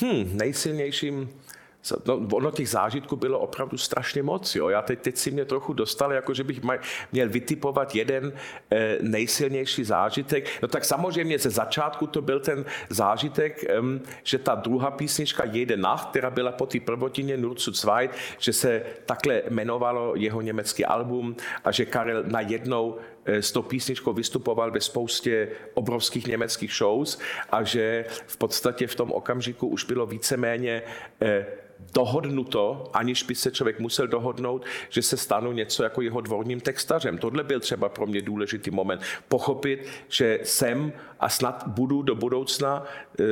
Hmm, 0.00 0.36
nejsilnějším 0.36 1.30
No, 2.06 2.14
ono 2.32 2.50
těch 2.50 2.68
zážitků 2.68 3.16
bylo 3.16 3.38
opravdu 3.38 3.78
strašně 3.78 4.22
moc. 4.22 4.54
Jo. 4.54 4.68
Já 4.68 4.82
teď, 4.82 5.00
teď 5.00 5.16
si 5.16 5.30
mě 5.30 5.44
trochu 5.44 5.72
dostal, 5.72 6.12
jako 6.12 6.34
že 6.34 6.44
bych 6.44 6.60
měl 7.12 7.28
vytipovat 7.28 7.94
jeden 7.94 8.32
eh, 8.70 8.98
nejsilnější 9.00 9.84
zážitek. 9.84 10.48
No 10.62 10.68
tak 10.68 10.84
samozřejmě 10.84 11.38
ze 11.38 11.50
začátku 11.50 12.06
to 12.06 12.22
byl 12.22 12.40
ten 12.40 12.64
zážitek, 12.88 13.64
eh, 13.64 13.74
že 14.22 14.38
ta 14.38 14.54
druhá 14.54 14.90
písnička 14.90 15.44
Jede 15.44 15.76
Nacht, 15.76 16.08
která 16.10 16.30
byla 16.30 16.52
po 16.52 16.66
té 16.66 16.80
prvotině 16.80 17.36
Nur 17.36 17.58
zu 17.58 17.72
zweit, 17.72 18.10
že 18.38 18.52
se 18.52 18.82
takhle 19.06 19.42
jmenovalo 19.50 20.16
jeho 20.16 20.40
německý 20.40 20.84
album 20.84 21.36
a 21.64 21.72
že 21.72 21.84
Karel 21.84 22.24
najednou 22.26 22.96
eh, 23.24 23.42
s 23.42 23.52
tou 23.52 23.62
písničkou 23.62 24.12
vystupoval 24.12 24.70
ve 24.70 24.80
spoustě 24.80 25.48
obrovských 25.74 26.26
německých 26.26 26.72
shows 26.72 27.18
a 27.50 27.62
že 27.62 28.04
v 28.26 28.36
podstatě 28.36 28.86
v 28.86 28.94
tom 28.94 29.12
okamžiku 29.12 29.66
už 29.66 29.84
bylo 29.84 30.06
víceméně 30.06 30.82
eh, 31.22 31.46
dohodnuto, 31.94 32.90
aniž 32.92 33.22
by 33.22 33.34
se 33.34 33.50
člověk 33.50 33.80
musel 33.80 34.06
dohodnout, 34.06 34.64
že 34.88 35.02
se 35.02 35.16
stanu 35.16 35.52
něco 35.52 35.82
jako 35.82 36.02
jeho 36.02 36.20
dvorním 36.20 36.60
textařem. 36.60 37.18
Tohle 37.18 37.44
byl 37.44 37.60
třeba 37.60 37.88
pro 37.88 38.06
mě 38.06 38.22
důležitý 38.22 38.70
moment. 38.70 39.00
Pochopit, 39.28 39.86
že 40.08 40.40
jsem 40.42 40.92
a 41.20 41.28
snad 41.28 41.64
budu 41.66 42.02
do 42.02 42.14
budoucna 42.14 42.84
eh, 43.20 43.24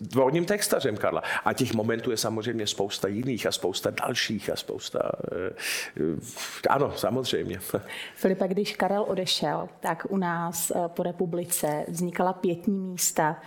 dvorním 0.00 0.44
textařem 0.44 0.96
Karla. 0.96 1.22
A 1.44 1.52
těch 1.52 1.74
momentů 1.74 2.10
je 2.10 2.16
samozřejmě 2.16 2.66
spousta 2.66 3.08
jiných 3.08 3.46
a 3.46 3.52
spousta 3.52 3.90
dalších 3.90 4.50
a 4.50 4.56
spousta... 4.56 5.12
Eh, 5.32 5.54
eh, 6.00 6.68
ano, 6.68 6.92
samozřejmě. 6.96 7.58
Filipe, 8.14 8.48
když 8.48 8.76
Karel 8.76 9.04
odešel, 9.08 9.68
tak 9.80 10.06
u 10.08 10.16
nás 10.16 10.72
po 10.86 11.02
republice 11.02 11.84
vznikala 11.88 12.32
pětní 12.32 12.78
místa. 12.78 13.40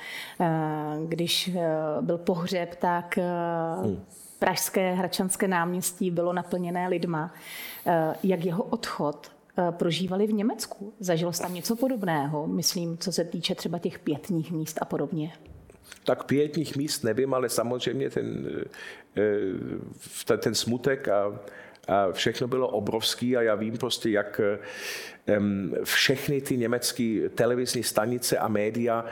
Když 1.08 1.52
byl 2.02 2.18
pohřeb, 2.18 2.76
tak 2.76 3.18
hmm 3.18 4.06
pražské 4.40 4.94
Hračanské 4.94 5.48
náměstí 5.48 6.12
bylo 6.12 6.34
naplněné 6.34 6.88
lidma. 6.88 7.34
Eh, 7.86 8.16
jak 8.24 8.46
jeho 8.46 8.64
odchod 8.64 9.32
eh, 9.32 9.38
prožívali 9.72 10.28
v 10.28 10.34
Německu? 10.34 10.93
Zažilo 11.00 11.34
jsi 11.34 11.41
tam 11.41 11.54
něco 11.54 11.76
podobného, 11.76 12.48
myslím, 12.48 12.98
co 12.98 13.12
se 13.12 13.24
týče 13.24 13.56
třeba 13.56 13.80
těch 13.80 14.00
pětních 14.00 14.52
míst 14.52 14.78
a 14.82 14.86
podobně? 14.86 15.34
Tak 16.04 16.24
pětních 16.24 16.76
míst 16.76 17.04
nevím, 17.04 17.34
ale 17.34 17.50
samozřejmě 17.50 18.10
ten, 18.10 18.48
eh, 19.17 20.38
ten 20.38 20.56
smutek 20.56 21.08
a, 21.08 21.39
a 21.88 22.12
všechno 22.12 22.48
bylo 22.48 22.67
obrovský 22.67 23.38
a 23.38 23.41
já 23.41 23.56
vím 23.56 23.78
prostě, 23.78 24.10
jak 24.10 24.41
všechny 25.84 26.41
ty 26.41 26.58
německé 26.58 27.30
televizní 27.36 27.84
stanice 27.84 28.38
a 28.38 28.48
média 28.48 29.06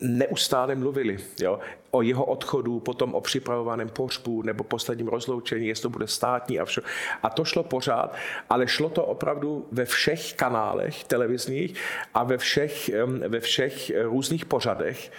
neustále 0.00 0.74
mluvili 0.74 1.18
jo, 1.40 1.58
o 1.90 2.02
jeho 2.02 2.24
odchodu, 2.24 2.80
potom 2.80 3.14
o 3.14 3.20
připravovaném 3.20 3.88
pohřbu 3.88 4.42
nebo 4.42 4.64
posledním 4.64 5.08
rozloučení, 5.08 5.66
jestli 5.66 5.82
to 5.82 5.90
bude 5.90 6.06
státní 6.06 6.60
a 6.60 6.64
vše. 6.64 6.80
A 7.22 7.30
to 7.30 7.44
šlo 7.44 7.62
pořád, 7.62 8.14
ale 8.50 8.68
šlo 8.68 8.88
to 8.88 9.04
opravdu 9.04 9.68
ve 9.72 9.84
všech 9.84 10.32
kanálech 10.34 11.04
televizních 11.04 11.74
a 12.14 12.24
ve 12.24 12.38
všech, 12.38 12.90
ve 13.28 13.40
všech 13.40 13.92
různých 14.02 14.46
pořadech, 14.46 15.12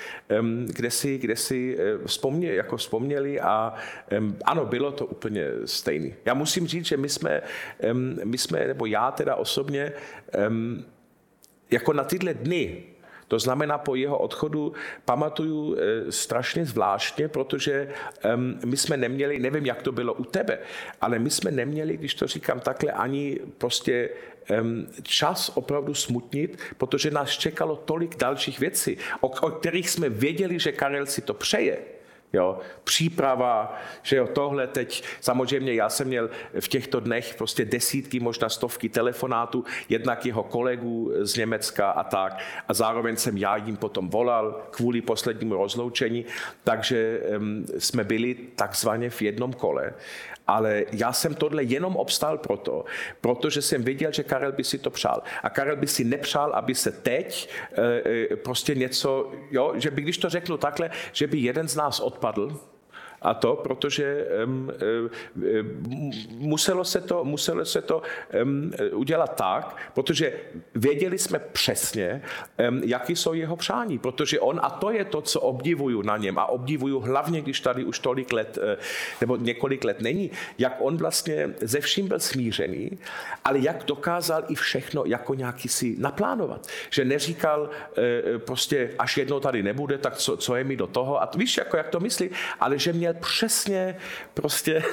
kde 0.65 0.91
si, 0.91 1.17
kde 1.17 1.35
si 1.35 1.77
eh, 1.79 2.07
vzpomně, 2.07 2.53
jako 2.53 2.77
vzpomněli 2.77 3.39
a 3.39 3.73
ano, 4.45 4.65
bylo 4.65 4.91
to 4.91 5.05
úplně 5.05 5.47
stejný. 5.65 6.15
Já 6.25 6.33
musím 6.33 6.67
říct, 6.67 6.85
že 6.85 6.97
my 6.97 7.09
jsme, 7.09 7.41
my 8.23 8.37
jsme 8.37 8.67
nebo 8.67 8.85
já 8.85 9.11
teda 9.11 9.35
osobně, 9.35 9.93
jako 11.71 11.93
na 11.93 12.03
tyhle 12.03 12.33
dny 12.33 12.83
To 13.27 13.39
znamená, 13.39 13.77
po 13.77 13.95
jeho 13.95 14.17
odchodu 14.17 14.73
pamatuju 15.05 15.75
e, 15.75 16.11
strašně 16.11 16.65
zvláštně, 16.65 17.27
protože 17.27 17.89
my 18.65 18.77
jsme 18.77 18.97
neměli, 18.97 19.39
nevím, 19.39 19.65
jak 19.65 19.81
to 19.81 19.91
bylo 19.91 20.13
u 20.13 20.23
tebe, 20.23 20.59
ale 21.01 21.19
my 21.19 21.29
jsme 21.29 21.51
neměli, 21.51 21.97
když 21.97 22.15
to 22.15 22.27
říkám 22.27 22.59
takhle, 22.59 22.91
ani 22.91 23.39
prostě 23.57 24.09
čas 25.03 25.51
opravdu 25.55 25.93
smutnit, 25.93 26.59
protože 26.77 27.11
nás 27.11 27.29
čekalo 27.29 27.75
tolik 27.75 28.17
dalších 28.17 28.59
věcí, 28.59 28.97
o, 29.21 29.27
o 29.27 29.49
kterých 29.49 29.89
jsme 29.89 30.09
věděli, 30.09 30.59
že 30.59 30.71
Karel 30.71 31.05
si 31.05 31.21
to 31.21 31.33
přeje. 31.33 31.94
Jo, 32.35 32.59
příprava, 32.83 33.77
že 34.03 34.15
jo, 34.15 34.27
tohle 34.27 34.67
teď, 34.67 35.03
samozřejmě 35.21 35.73
já 35.73 35.89
jsem 35.89 36.07
měl 36.07 36.29
v 36.59 36.67
těchto 36.67 36.99
dnech 36.99 37.35
prostě 37.37 37.65
desítky, 37.65 38.19
možná 38.19 38.49
stovky 38.49 38.89
telefonátů, 38.89 39.65
jednak 39.89 40.25
jeho 40.25 40.43
kolegů 40.43 41.11
z 41.21 41.35
Německa 41.35 41.91
a 41.91 42.03
tak, 42.03 42.39
a 42.67 42.73
zároveň 42.73 43.15
jsem 43.15 43.37
já 43.37 43.55
jim 43.57 43.77
potom 43.77 44.09
volal 44.09 44.61
kvůli 44.71 45.01
poslednímu 45.01 45.55
rozloučení, 45.55 46.25
takže 46.63 47.21
um, 47.37 47.65
jsme 47.77 48.03
byli 48.03 48.35
takzvaně 48.55 49.09
v 49.09 49.21
jednom 49.21 49.53
kole 49.53 49.93
ale 50.47 50.85
já 50.91 51.13
jsem 51.13 51.35
tohle 51.35 51.63
jenom 51.63 51.95
obstál 51.95 52.37
proto, 52.37 52.85
protože 53.21 53.61
jsem 53.61 53.83
věděl, 53.83 54.11
že 54.11 54.23
Karel 54.23 54.51
by 54.51 54.63
si 54.63 54.77
to 54.77 54.89
přál. 54.89 55.23
A 55.43 55.49
Karel 55.49 55.75
by 55.75 55.87
si 55.87 56.03
nepřál, 56.03 56.53
aby 56.53 56.75
se 56.75 56.91
teď 56.91 57.49
e, 58.31 58.35
prostě 58.35 58.75
něco, 58.75 59.31
jo, 59.51 59.73
že 59.75 59.91
by, 59.91 60.01
když 60.01 60.17
to 60.17 60.29
řeknu 60.29 60.57
takhle, 60.57 60.89
že 61.13 61.27
by 61.27 61.37
jeden 61.37 61.67
z 61.67 61.75
nás 61.75 61.99
odpadl, 61.99 62.59
a 63.25 63.33
to, 63.33 63.55
protože 63.55 64.27
muselo 66.29 66.85
se 66.85 67.01
to, 67.01 67.23
muselo 67.23 67.65
se 67.65 67.81
to 67.81 68.01
udělat 68.93 69.35
tak, 69.35 69.77
protože 69.93 70.33
věděli 70.75 71.17
jsme 71.17 71.39
přesně, 71.39 72.21
jaký 72.83 73.15
jsou 73.15 73.33
jeho 73.33 73.55
přání, 73.55 73.97
protože 73.97 74.39
on, 74.39 74.59
a 74.63 74.69
to 74.69 74.91
je 74.91 75.05
to, 75.05 75.21
co 75.21 75.41
obdivuju 75.41 76.01
na 76.01 76.17
něm 76.17 76.39
a 76.39 76.45
obdivuju 76.45 76.99
hlavně, 76.99 77.41
když 77.41 77.59
tady 77.59 77.83
už 77.83 77.99
tolik 77.99 78.33
let, 78.33 78.57
uh, 78.57 78.63
nebo 79.21 79.37
několik 79.37 79.83
let 79.83 80.01
není, 80.01 80.31
jak 80.57 80.77
on 80.79 80.97
vlastně 80.97 81.49
ze 81.61 81.79
vším 81.79 82.07
byl 82.07 82.19
smířený, 82.19 82.97
ale 83.43 83.59
jak 83.59 83.83
dokázal 83.85 84.43
i 84.47 84.55
všechno 84.55 85.03
jako 85.05 85.33
nějaký 85.33 85.69
si 85.69 85.95
naplánovat. 85.97 86.67
Že 86.89 87.05
neříkal 87.05 87.61
uh, 87.61 88.37
prostě, 88.37 88.93
až 88.99 89.17
jednou 89.17 89.39
tady 89.39 89.63
nebude, 89.63 89.97
tak 89.97 90.17
co, 90.17 90.37
co 90.37 90.55
je 90.55 90.63
mi 90.63 90.75
do 90.75 90.87
toho, 90.87 91.21
a 91.21 91.29
víš, 91.37 91.57
jako 91.57 91.77
jak 91.77 91.89
to 91.89 91.99
myslí, 91.99 92.29
ale 92.59 92.79
že 92.79 92.93
měl 92.93 93.13
přesně 93.15 93.97
prostě... 94.33 94.83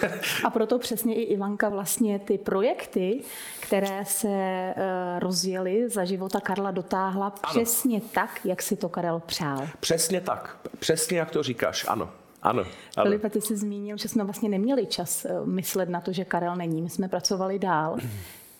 A 0.44 0.50
proto 0.50 0.78
přesně 0.78 1.14
i 1.14 1.22
Ivanka 1.22 1.68
vlastně 1.68 2.18
ty 2.18 2.38
projekty, 2.38 3.20
které 3.60 4.04
se 4.04 4.28
uh, 4.28 4.82
rozjely 5.18 5.88
za 5.88 6.04
života 6.04 6.40
Karla, 6.40 6.70
dotáhla 6.70 7.26
ano. 7.26 7.34
přesně 7.50 8.00
tak, 8.00 8.40
jak 8.44 8.62
si 8.62 8.76
to 8.76 8.88
Karel 8.88 9.22
přál. 9.26 9.68
Přesně 9.80 10.20
tak. 10.20 10.56
Přesně 10.78 11.18
jak 11.18 11.30
to 11.30 11.42
říkáš, 11.42 11.84
ano. 11.88 12.10
Ano, 12.42 12.64
ano. 12.96 13.04
Filipe, 13.04 13.30
ty 13.30 13.40
jsi 13.40 13.56
zmínil, 13.56 13.96
že 13.96 14.08
jsme 14.08 14.24
vlastně 14.24 14.48
neměli 14.48 14.86
čas 14.86 15.24
eh, 15.24 15.30
myslet 15.44 15.88
na 15.88 16.00
to, 16.00 16.12
že 16.12 16.24
Karel 16.24 16.56
není. 16.56 16.82
My 16.82 16.90
jsme 16.90 17.08
pracovali 17.08 17.58
dál. 17.58 17.96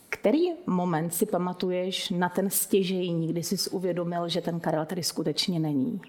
Který 0.09 0.43
moment 0.67 1.15
si 1.15 1.27
pamatuješ 1.27 2.11
na 2.11 2.29
ten 2.29 2.51
stěžejní, 2.51 3.29
kdy 3.29 3.43
jsi 3.43 3.71
uvědomil, 3.71 4.29
že 4.29 4.41
ten 4.41 4.61
Karel 4.61 4.87
tady 4.87 5.03
skutečně 5.03 5.61
není? 5.61 6.01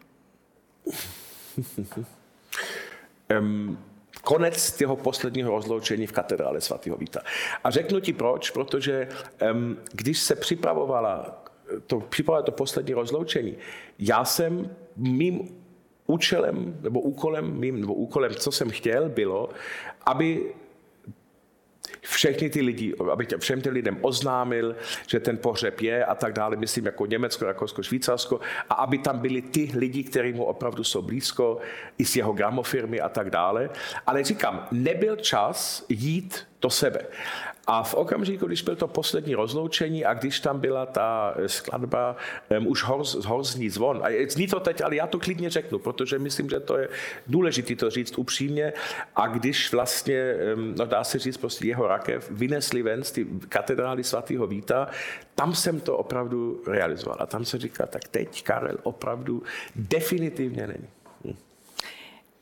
um, 3.39 3.77
konec 4.23 4.71
toho 4.71 4.95
posledního 4.95 5.51
rozloučení 5.51 6.07
v 6.07 6.11
katedrále 6.11 6.61
svatého 6.61 6.97
Víta. 6.97 7.21
A 7.63 7.71
řeknu 7.71 7.99
ti 7.99 8.13
proč, 8.13 8.49
protože 8.49 9.07
um, 9.51 9.77
když 9.93 10.19
se 10.19 10.35
připravovala 10.35 11.43
to, 11.87 11.99
připravovalo 11.99 12.45
to 12.45 12.51
poslední 12.51 12.93
rozloučení, 12.93 13.57
já 13.99 14.25
jsem 14.25 14.75
mým 14.95 15.63
účelem 16.07 16.77
nebo 16.81 17.01
úkolem, 17.01 17.59
mým, 17.59 17.81
nebo 17.81 17.93
úkolem, 17.93 18.33
co 18.35 18.51
jsem 18.51 18.69
chtěl, 18.69 19.09
bylo, 19.09 19.49
aby 20.05 20.53
všechny 22.01 22.49
ty 22.49 22.61
lidi, 22.61 22.93
aby 23.11 23.27
všem 23.39 23.61
těm 23.61 23.73
lidem 23.73 23.97
oznámil, 24.01 24.75
že 25.07 25.19
ten 25.19 25.37
pohřeb 25.37 25.81
je 25.81 26.05
a 26.05 26.15
tak 26.15 26.33
dále, 26.33 26.55
myslím 26.55 26.85
jako 26.85 27.05
Německo, 27.05 27.45
Rakousko, 27.45 27.83
Švýcarsko, 27.83 28.39
a 28.69 28.73
aby 28.73 28.97
tam 28.97 29.19
byli 29.19 29.41
ty 29.41 29.71
lidi, 29.75 30.03
kteří 30.03 30.33
mu 30.33 30.43
opravdu 30.43 30.83
jsou 30.83 31.01
blízko, 31.01 31.59
i 31.97 32.05
z 32.05 32.15
jeho 32.15 32.33
gramofirmy 32.33 33.01
a 33.01 33.09
tak 33.09 33.29
dále. 33.29 33.69
Ale 34.07 34.23
říkám, 34.23 34.67
nebyl 34.71 35.15
čas 35.15 35.85
jít 35.89 36.47
do 36.63 36.69
sebe. 36.69 36.99
A 37.67 37.83
v 37.83 37.93
okamžiku, 37.93 38.47
když 38.47 38.61
byl 38.61 38.75
to 38.75 38.87
poslední 38.87 39.35
rozloučení 39.35 40.05
a 40.05 40.13
když 40.13 40.39
tam 40.39 40.59
byla 40.59 40.85
ta 40.85 41.35
skladba 41.47 42.15
um, 42.57 42.67
už 42.67 42.83
horz, 42.83 43.15
horzní 43.25 43.69
zvon, 43.69 44.03
a 44.03 44.07
zní 44.27 44.47
to 44.47 44.59
teď, 44.59 44.81
ale 44.81 44.95
já 44.95 45.07
to 45.07 45.19
klidně 45.19 45.49
řeknu, 45.49 45.79
protože 45.79 46.19
myslím, 46.19 46.49
že 46.49 46.59
to 46.59 46.77
je 46.77 46.89
důležité 47.27 47.75
to 47.75 47.89
říct 47.89 48.17
upřímně. 48.17 48.73
A 49.15 49.27
když 49.27 49.71
vlastně, 49.71 50.35
um, 50.55 50.75
no 50.75 50.85
dá 50.85 51.03
se 51.03 51.19
říct, 51.19 51.37
prostě 51.37 51.67
jeho 51.67 51.87
rakev 51.87 52.31
vynesli 52.31 52.83
ven 52.83 53.03
z 53.03 53.11
ty 53.11 53.27
katedrály 53.49 54.03
svatého 54.03 54.47
Víta, 54.47 54.87
tam 55.35 55.55
jsem 55.55 55.79
to 55.79 55.97
opravdu 55.97 56.63
realizoval. 56.67 57.17
A 57.19 57.25
tam 57.25 57.45
se 57.45 57.57
říká, 57.57 57.85
tak 57.85 58.07
teď 58.07 58.43
Karel 58.43 58.77
opravdu 58.83 59.43
definitivně 59.75 60.67
není. 60.67 60.87
Hm. 61.25 61.35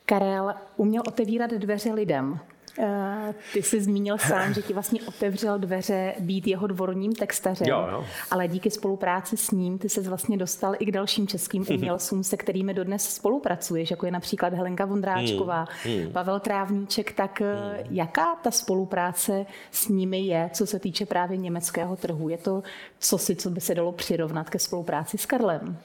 Karel 0.05 0.53
uměl 0.77 1.03
otevírat 1.07 1.51
dveře 1.51 1.93
lidem. 1.93 2.39
Eh, 2.79 3.33
ty 3.53 3.63
jsi 3.63 3.81
zmínil 3.81 4.17
sám, 4.17 4.53
že 4.53 4.61
ti 4.61 4.73
vlastně 4.73 4.99
otevřel 5.07 5.59
dveře 5.59 6.13
být 6.19 6.47
jeho 6.47 6.67
dvorním 6.67 7.13
textařem, 7.13 7.67
jo, 7.67 7.87
jo. 7.91 8.05
ale 8.31 8.47
díky 8.47 8.71
spolupráci 8.71 9.37
s 9.37 9.51
ním 9.51 9.77
ty 9.77 9.89
se 9.89 10.01
vlastně 10.01 10.37
dostal 10.37 10.73
i 10.79 10.85
k 10.85 10.91
dalším 10.91 11.27
českým 11.27 11.65
umělcům, 11.69 12.23
se 12.23 12.37
kterými 12.37 12.73
dodnes 12.73 13.15
spolupracuješ, 13.15 13.91
jako 13.91 14.05
je 14.05 14.11
například 14.11 14.53
Helenka 14.53 14.85
Vondráčková, 14.85 15.65
hmm, 15.83 15.95
hmm. 15.95 16.11
Pavel 16.11 16.39
Trávníček, 16.39 17.11
tak 17.11 17.41
eh, 17.41 17.53
hmm. 17.53 17.87
jaká 17.91 18.35
ta 18.35 18.51
spolupráce 18.51 19.45
s 19.71 19.87
nimi 19.87 20.19
je, 20.19 20.49
co 20.53 20.65
se 20.65 20.79
týče 20.79 21.05
právě 21.05 21.37
německého 21.37 21.95
trhu? 21.95 22.29
Je 22.29 22.37
to 22.37 22.63
co 22.99 23.17
si, 23.17 23.35
co 23.35 23.49
by 23.49 23.61
se 23.61 23.75
dalo 23.75 23.91
přirovnat 23.91 24.49
ke 24.49 24.59
spolupráci 24.59 25.17
s 25.17 25.25
Karlem? 25.25 25.77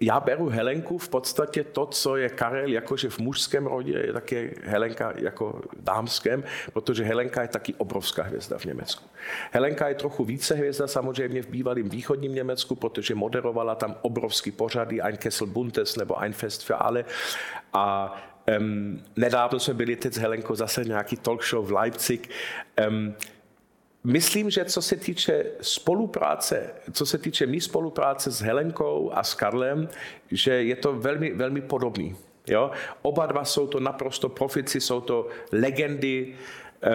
Já 0.00 0.20
beru 0.20 0.48
Helenku 0.48 0.98
v 0.98 1.08
podstatě 1.08 1.64
to, 1.64 1.86
co 1.86 2.16
je 2.16 2.28
Karel 2.28 2.68
jakože 2.68 3.10
v 3.10 3.18
mužském 3.18 3.66
rodě, 3.66 4.02
je 4.06 4.12
také 4.12 4.50
Helenka 4.62 5.12
jako 5.16 5.60
dámském, 5.80 6.44
protože 6.72 7.04
Helenka 7.04 7.42
je 7.42 7.48
taky 7.48 7.74
obrovská 7.74 8.22
hvězda 8.22 8.58
v 8.58 8.64
Německu. 8.64 9.04
Helenka 9.50 9.88
je 9.88 9.94
trochu 9.94 10.24
více 10.24 10.54
hvězda 10.54 10.86
samozřejmě 10.86 11.42
v 11.42 11.48
bývalém 11.48 11.88
východním 11.88 12.34
Německu, 12.34 12.74
protože 12.74 13.14
moderovala 13.14 13.74
tam 13.74 13.96
obrovský 14.02 14.50
pořady, 14.50 15.00
Ein 15.00 15.16
Kessel 15.16 15.46
Buntes 15.46 15.96
nebo 15.96 16.20
Ein 16.20 16.32
Fest 16.32 16.62
für 16.62 16.74
alle. 16.74 17.04
A 17.72 18.16
um, 18.58 19.02
nedávno 19.16 19.58
jsme 19.58 19.74
byli 19.74 19.96
teď 19.96 20.12
s 20.12 20.18
Helenkou 20.18 20.54
zase 20.54 20.84
nějaký 20.84 21.16
talk 21.16 21.44
show 21.44 21.66
v 21.66 21.72
Leipzig. 21.72 22.30
Um, 22.88 23.14
Myslím, 24.04 24.50
že 24.50 24.64
co 24.64 24.82
se 24.82 24.96
týče 24.96 25.44
spolupráce, 25.60 26.70
co 26.92 27.06
se 27.06 27.18
týče 27.18 27.46
mý 27.46 27.60
spolupráce 27.60 28.30
s 28.30 28.40
Helenkou 28.40 29.10
a 29.14 29.22
s 29.22 29.34
Karlem, 29.34 29.88
že 30.30 30.50
je 30.50 30.76
to 30.76 30.92
velmi, 30.92 31.32
velmi 31.32 31.60
podobný. 31.60 32.16
Jo? 32.46 32.70
Oba 33.02 33.26
dva 33.26 33.44
jsou 33.44 33.66
to 33.66 33.80
naprosto 33.80 34.28
profici, 34.28 34.80
jsou 34.80 35.00
to 35.00 35.28
legendy, 35.52 36.34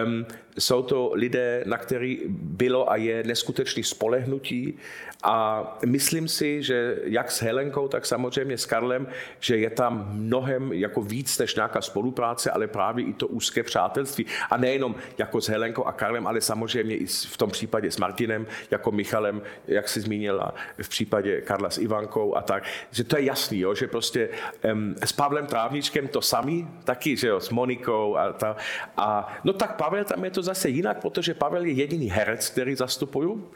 um, 0.04 0.26
jsou 0.58 0.82
to 0.82 1.10
lidé, 1.14 1.64
na 1.66 1.78
který 1.78 2.22
bylo 2.28 2.90
a 2.90 2.96
je 2.96 3.24
neskutečný 3.24 3.82
spolehnutí 3.82 4.78
a 5.24 5.66
myslím 5.86 6.28
si, 6.28 6.62
že 6.62 6.96
jak 7.04 7.30
s 7.30 7.42
Helenkou, 7.42 7.88
tak 7.88 8.06
samozřejmě 8.06 8.58
s 8.58 8.66
Karlem, 8.66 9.06
že 9.40 9.56
je 9.56 9.70
tam 9.70 10.08
mnohem 10.12 10.72
jako 10.72 11.02
víc 11.02 11.38
než 11.38 11.54
nějaká 11.54 11.80
spolupráce, 11.80 12.50
ale 12.50 12.66
právě 12.66 13.04
i 13.04 13.12
to 13.12 13.26
úzké 13.26 13.62
přátelství. 13.62 14.26
A 14.50 14.56
nejenom 14.56 14.94
jako 15.18 15.40
s 15.40 15.48
Helenkou 15.48 15.84
a 15.84 15.92
Karlem, 15.92 16.26
ale 16.26 16.40
samozřejmě 16.40 16.96
i 16.96 17.06
v 17.06 17.36
tom 17.36 17.50
případě 17.50 17.90
s 17.90 17.96
Martinem, 17.96 18.46
jako 18.70 18.92
Michalem, 18.92 19.42
jak 19.66 19.88
si 19.88 20.00
zmínila 20.00 20.54
v 20.82 20.88
případě 20.88 21.40
Karla 21.40 21.70
s 21.70 21.78
Ivankou 21.78 22.36
a 22.36 22.42
tak. 22.42 22.64
Že 22.90 23.04
to 23.04 23.16
je 23.16 23.24
jasný, 23.24 23.58
jo, 23.60 23.74
že 23.74 23.86
prostě 23.86 24.28
um, 24.72 24.94
s 25.04 25.12
Pavlem 25.12 25.46
Trávničkem 25.46 26.08
to 26.08 26.22
samý, 26.22 26.68
taky, 26.84 27.16
že 27.16 27.28
jo, 27.28 27.40
s 27.40 27.50
Monikou 27.50 28.16
a 28.16 28.32
ta. 28.32 28.56
A 28.96 29.36
no 29.44 29.52
tak 29.52 29.76
Pavel 29.76 30.04
tam 30.04 30.24
je 30.24 30.30
to 30.30 30.42
zase 30.42 30.68
jinak, 30.68 31.00
protože 31.00 31.34
Pavel 31.34 31.64
je 31.64 31.72
jediný 31.72 32.10
herec, 32.10 32.50
který 32.50 32.74
zastupuju. 32.74 33.50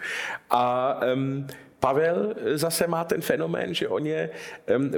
A 0.51 0.95
um, 1.15 1.47
Pavel 1.81 2.35
zase 2.55 2.87
má 2.87 3.05
ten 3.05 3.21
fenomén, 3.21 3.75
že 3.75 3.89
on 3.89 4.07
je 4.07 4.31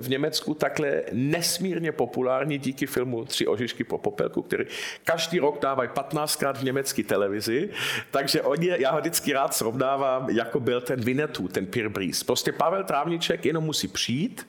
v 0.00 0.08
Německu 0.08 0.54
takhle 0.54 1.02
nesmírně 1.12 1.92
populární 1.92 2.58
díky 2.58 2.86
filmu 2.86 3.24
Tři 3.24 3.46
ožišky 3.46 3.84
po 3.84 3.98
popelku, 3.98 4.42
který 4.42 4.64
každý 5.04 5.38
rok 5.38 5.62
dávají 5.62 5.88
15krát 5.88 6.54
v 6.54 6.62
německé 6.62 7.02
televizi, 7.02 7.70
takže 8.10 8.42
on 8.42 8.62
je, 8.62 8.80
já 8.80 8.90
ho 8.90 9.00
vždycky 9.00 9.32
rád 9.32 9.54
srovnávám, 9.54 10.30
jako 10.30 10.60
byl 10.60 10.80
ten 10.80 11.00
Vinetů, 11.00 11.48
ten 11.48 11.66
Breeze. 11.88 12.24
Prostě 12.24 12.52
Pavel 12.52 12.84
Trávniček 12.84 13.46
jenom 13.46 13.64
musí 13.64 13.88
přijít, 13.88 14.46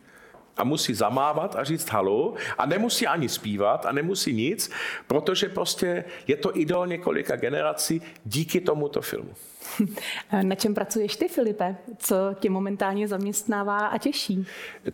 a 0.61 0.63
musí 0.63 0.93
zamávat 0.93 1.55
a 1.55 1.63
říct 1.63 1.89
halo 1.89 2.33
a 2.57 2.65
nemusí 2.65 3.07
ani 3.07 3.29
zpívat 3.29 3.85
a 3.85 3.91
nemusí 3.91 4.33
nic, 4.33 4.71
protože 5.07 5.49
prostě 5.49 6.03
je 6.27 6.37
to 6.37 6.57
idol 6.57 6.87
několika 6.87 7.35
generací 7.35 8.01
díky 8.25 8.61
tomuto 8.61 9.01
filmu. 9.01 9.33
Na 10.41 10.55
čem 10.55 10.73
pracuješ 10.73 11.15
ty, 11.15 11.27
Filipe? 11.27 11.75
Co 11.97 12.15
tě 12.39 12.49
momentálně 12.49 13.07
zaměstnává 13.07 13.87
a 13.87 13.97
těší? 13.97 14.45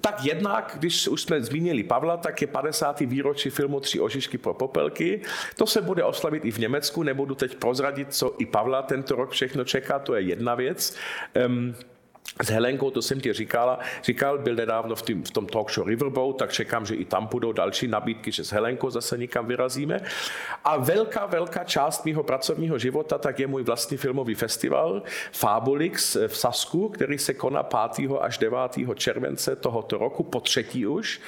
Tak 0.02 0.26
jednak, 0.26 0.76
když 0.80 1.08
už 1.08 1.22
jsme 1.22 1.42
zmínili 1.42 1.84
Pavla, 1.84 2.18
tak 2.18 2.42
je 2.42 2.48
50. 2.48 3.00
výročí 3.00 3.50
filmu 3.50 3.80
Tři 3.80 4.00
ožišky 4.00 4.38
pro 4.38 4.54
popelky. 4.54 5.22
To 5.56 5.66
se 5.66 5.82
bude 5.82 6.04
oslavit 6.04 6.46
i 6.46 6.52
v 6.52 6.58
Německu. 6.58 7.04
Nebudu 7.04 7.36
teď 7.36 7.56
prozradit, 7.56 8.14
co 8.14 8.36
i 8.42 8.46
Pavla 8.46 8.82
tento 8.82 9.16
rok 9.16 9.32
všechno 9.32 9.64
čeká, 9.64 10.00
to 10.00 10.16
je 10.16 10.22
jedna 10.22 10.56
věc. 10.56 10.96
Um, 11.46 11.76
s 12.42 12.50
Helenkou, 12.50 12.92
to 12.92 13.02
jsem 13.02 13.22
ti 13.22 13.34
říkala, 13.34 13.80
říkal, 14.04 14.38
byl 14.38 14.56
nedávno 14.56 14.96
v, 14.96 15.02
tým, 15.02 15.24
v 15.24 15.32
tom 15.32 15.48
talk 15.48 15.72
show 15.72 15.88
Riverboat, 15.88 16.38
tak 16.38 16.52
čekám, 16.52 16.86
že 16.86 16.96
i 16.96 17.06
tam 17.06 17.28
budou 17.28 17.52
další 17.52 17.88
nabídky, 17.88 18.32
že 18.32 18.44
s 18.44 18.52
Helenkou 18.52 18.90
zase 18.90 19.18
někam 19.18 19.46
vyrazíme. 19.46 20.00
A 20.64 20.78
velká, 20.78 21.26
velká 21.26 21.64
část 21.64 22.06
mého 22.06 22.24
pracovního 22.24 22.78
života, 22.78 23.18
tak 23.18 23.40
je 23.40 23.48
můj 23.48 23.64
vlastní 23.64 23.98
filmový 23.98 24.36
festival 24.36 25.04
Fabulix 25.32 26.18
v 26.28 26.38
Sasku, 26.38 26.90
který 26.90 27.18
se 27.18 27.34
koná 27.34 27.64
5. 27.64 28.12
až 28.22 28.38
9. 28.38 28.60
července 28.96 29.56
tohoto 29.56 29.98
roku, 29.98 30.24
po 30.24 30.40
třetí 30.40 30.88
už. 30.88 31.22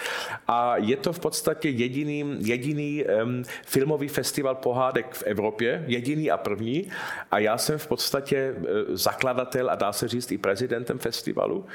A 0.47 0.77
je 0.77 0.97
to 0.97 1.13
v 1.13 1.19
podstatě 1.19 1.69
jediný, 1.69 2.37
jediný 2.39 3.05
um, 3.23 3.43
filmový 3.65 4.07
festival 4.07 4.55
pohádek 4.55 5.13
v 5.13 5.23
Evropě, 5.23 5.83
jediný 5.87 6.31
a 6.31 6.37
první. 6.37 6.91
A 7.31 7.39
já 7.39 7.57
jsem 7.57 7.77
v 7.77 7.87
podstatě 7.87 8.55
uh, 8.57 8.65
zakladatel 8.95 9.69
a 9.69 9.75
dá 9.75 9.93
se 9.93 10.07
říct 10.07 10.31
i 10.31 10.37
prezidentem 10.37 10.88
festivalu. 10.97 11.65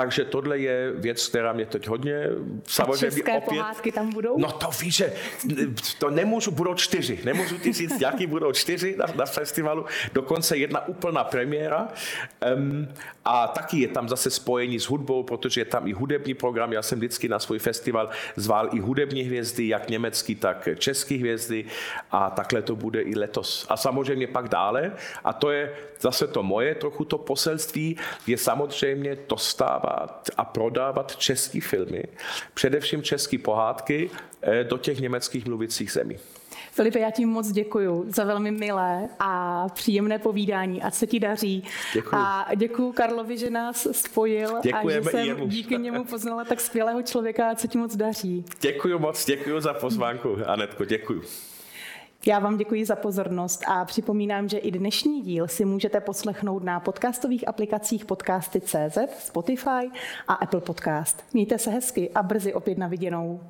Takže 0.00 0.24
tohle 0.24 0.58
je 0.58 0.92
věc, 0.92 1.28
která 1.28 1.52
mě 1.52 1.66
teď 1.66 1.88
hodně... 1.88 2.26
Samozřejmě 2.64 3.06
české 3.06 3.32
opět, 3.32 3.58
pohádky 3.58 3.92
tam 3.92 4.12
budou? 4.12 4.38
No 4.38 4.52
to 4.52 4.70
víš, 4.80 4.96
že 4.96 5.12
to 5.98 6.10
nemůžu, 6.10 6.50
budou 6.50 6.74
čtyři. 6.74 7.20
Nemůžu 7.24 7.58
ti 7.58 7.72
říct, 7.72 8.00
jaký 8.00 8.26
budou 8.26 8.52
čtyři 8.52 8.96
na, 8.98 9.06
na 9.14 9.26
festivalu. 9.26 9.84
Dokonce 10.12 10.56
jedna 10.56 10.88
úplná 10.88 11.24
premiéra. 11.24 11.88
Um, 12.54 12.88
a 13.24 13.48
taky 13.48 13.80
je 13.80 13.88
tam 13.88 14.08
zase 14.08 14.30
spojení 14.30 14.80
s 14.80 14.84
hudbou, 14.84 15.22
protože 15.22 15.60
je 15.60 15.64
tam 15.64 15.88
i 15.88 15.92
hudební 15.92 16.34
program. 16.34 16.72
Já 16.72 16.82
jsem 16.82 16.98
vždycky 16.98 17.28
na 17.28 17.38
svůj 17.38 17.58
festival 17.58 18.08
zval 18.36 18.68
i 18.72 18.80
hudební 18.80 19.22
hvězdy, 19.22 19.68
jak 19.68 19.90
německý, 19.90 20.34
tak 20.34 20.68
český 20.78 21.16
hvězdy. 21.16 21.64
A 22.10 22.30
takhle 22.30 22.62
to 22.62 22.76
bude 22.76 23.02
i 23.02 23.18
letos. 23.18 23.66
A 23.68 23.76
samozřejmě 23.76 24.26
pak 24.26 24.48
dále. 24.48 24.92
A 25.24 25.32
to 25.32 25.50
je 25.50 25.76
zase 26.00 26.26
to 26.26 26.42
moje, 26.42 26.74
trochu 26.74 27.04
to 27.04 27.18
poselství, 27.18 27.96
je 28.26 28.38
samozřejmě 28.38 29.16
dostávat 29.90 30.30
a 30.36 30.44
prodávat 30.44 31.16
české 31.16 31.60
filmy, 31.60 32.04
především 32.54 33.02
české 33.02 33.38
pohádky, 33.38 34.10
eh, 34.42 34.64
do 34.64 34.78
těch 34.78 35.00
německých 35.00 35.46
mluvících 35.46 35.92
zemí. 35.92 36.16
Filipe, 36.72 36.98
já 36.98 37.10
ti 37.10 37.26
moc 37.26 37.52
děkuji 37.52 38.04
za 38.08 38.24
velmi 38.24 38.50
milé 38.50 39.08
a 39.18 39.66
příjemné 39.68 40.18
povídání. 40.18 40.82
a 40.82 40.90
se 40.90 41.06
ti 41.06 41.20
daří. 41.20 41.64
Děkuji. 41.92 42.14
A 42.16 42.46
děkuji 42.56 42.92
Karlovi, 42.92 43.38
že 43.38 43.50
nás 43.50 43.88
spojil 43.92 44.60
Děkujeme 44.62 45.10
a 45.10 45.24
že 45.24 45.34
jsem 45.34 45.48
díky 45.48 45.78
němu 45.78 46.04
poznala 46.04 46.44
tak 46.44 46.60
skvělého 46.60 47.02
člověka 47.02 47.50
a 47.50 47.54
co 47.54 47.66
ti 47.66 47.78
moc 47.78 47.96
daří. 47.96 48.44
Děkuji 48.60 48.98
moc, 48.98 49.26
děkuji 49.26 49.60
za 49.60 49.74
pozvánku, 49.74 50.36
Anetko, 50.46 50.84
děkuji. 50.84 51.22
Já 52.26 52.38
vám 52.38 52.56
děkuji 52.56 52.84
za 52.84 52.96
pozornost 52.96 53.64
a 53.68 53.84
připomínám, 53.84 54.48
že 54.48 54.58
i 54.58 54.70
dnešní 54.70 55.22
díl 55.22 55.48
si 55.48 55.64
můžete 55.64 56.00
poslechnout 56.00 56.64
na 56.64 56.80
podcastových 56.80 57.48
aplikacích 57.48 58.04
podcasty.cz, 58.04 58.98
Spotify 59.18 59.90
a 60.28 60.34
Apple 60.34 60.60
Podcast. 60.60 61.24
Mějte 61.32 61.58
se 61.58 61.70
hezky 61.70 62.10
a 62.14 62.22
brzy 62.22 62.54
opět 62.54 62.78
na 62.78 62.88
viděnou. 62.88 63.40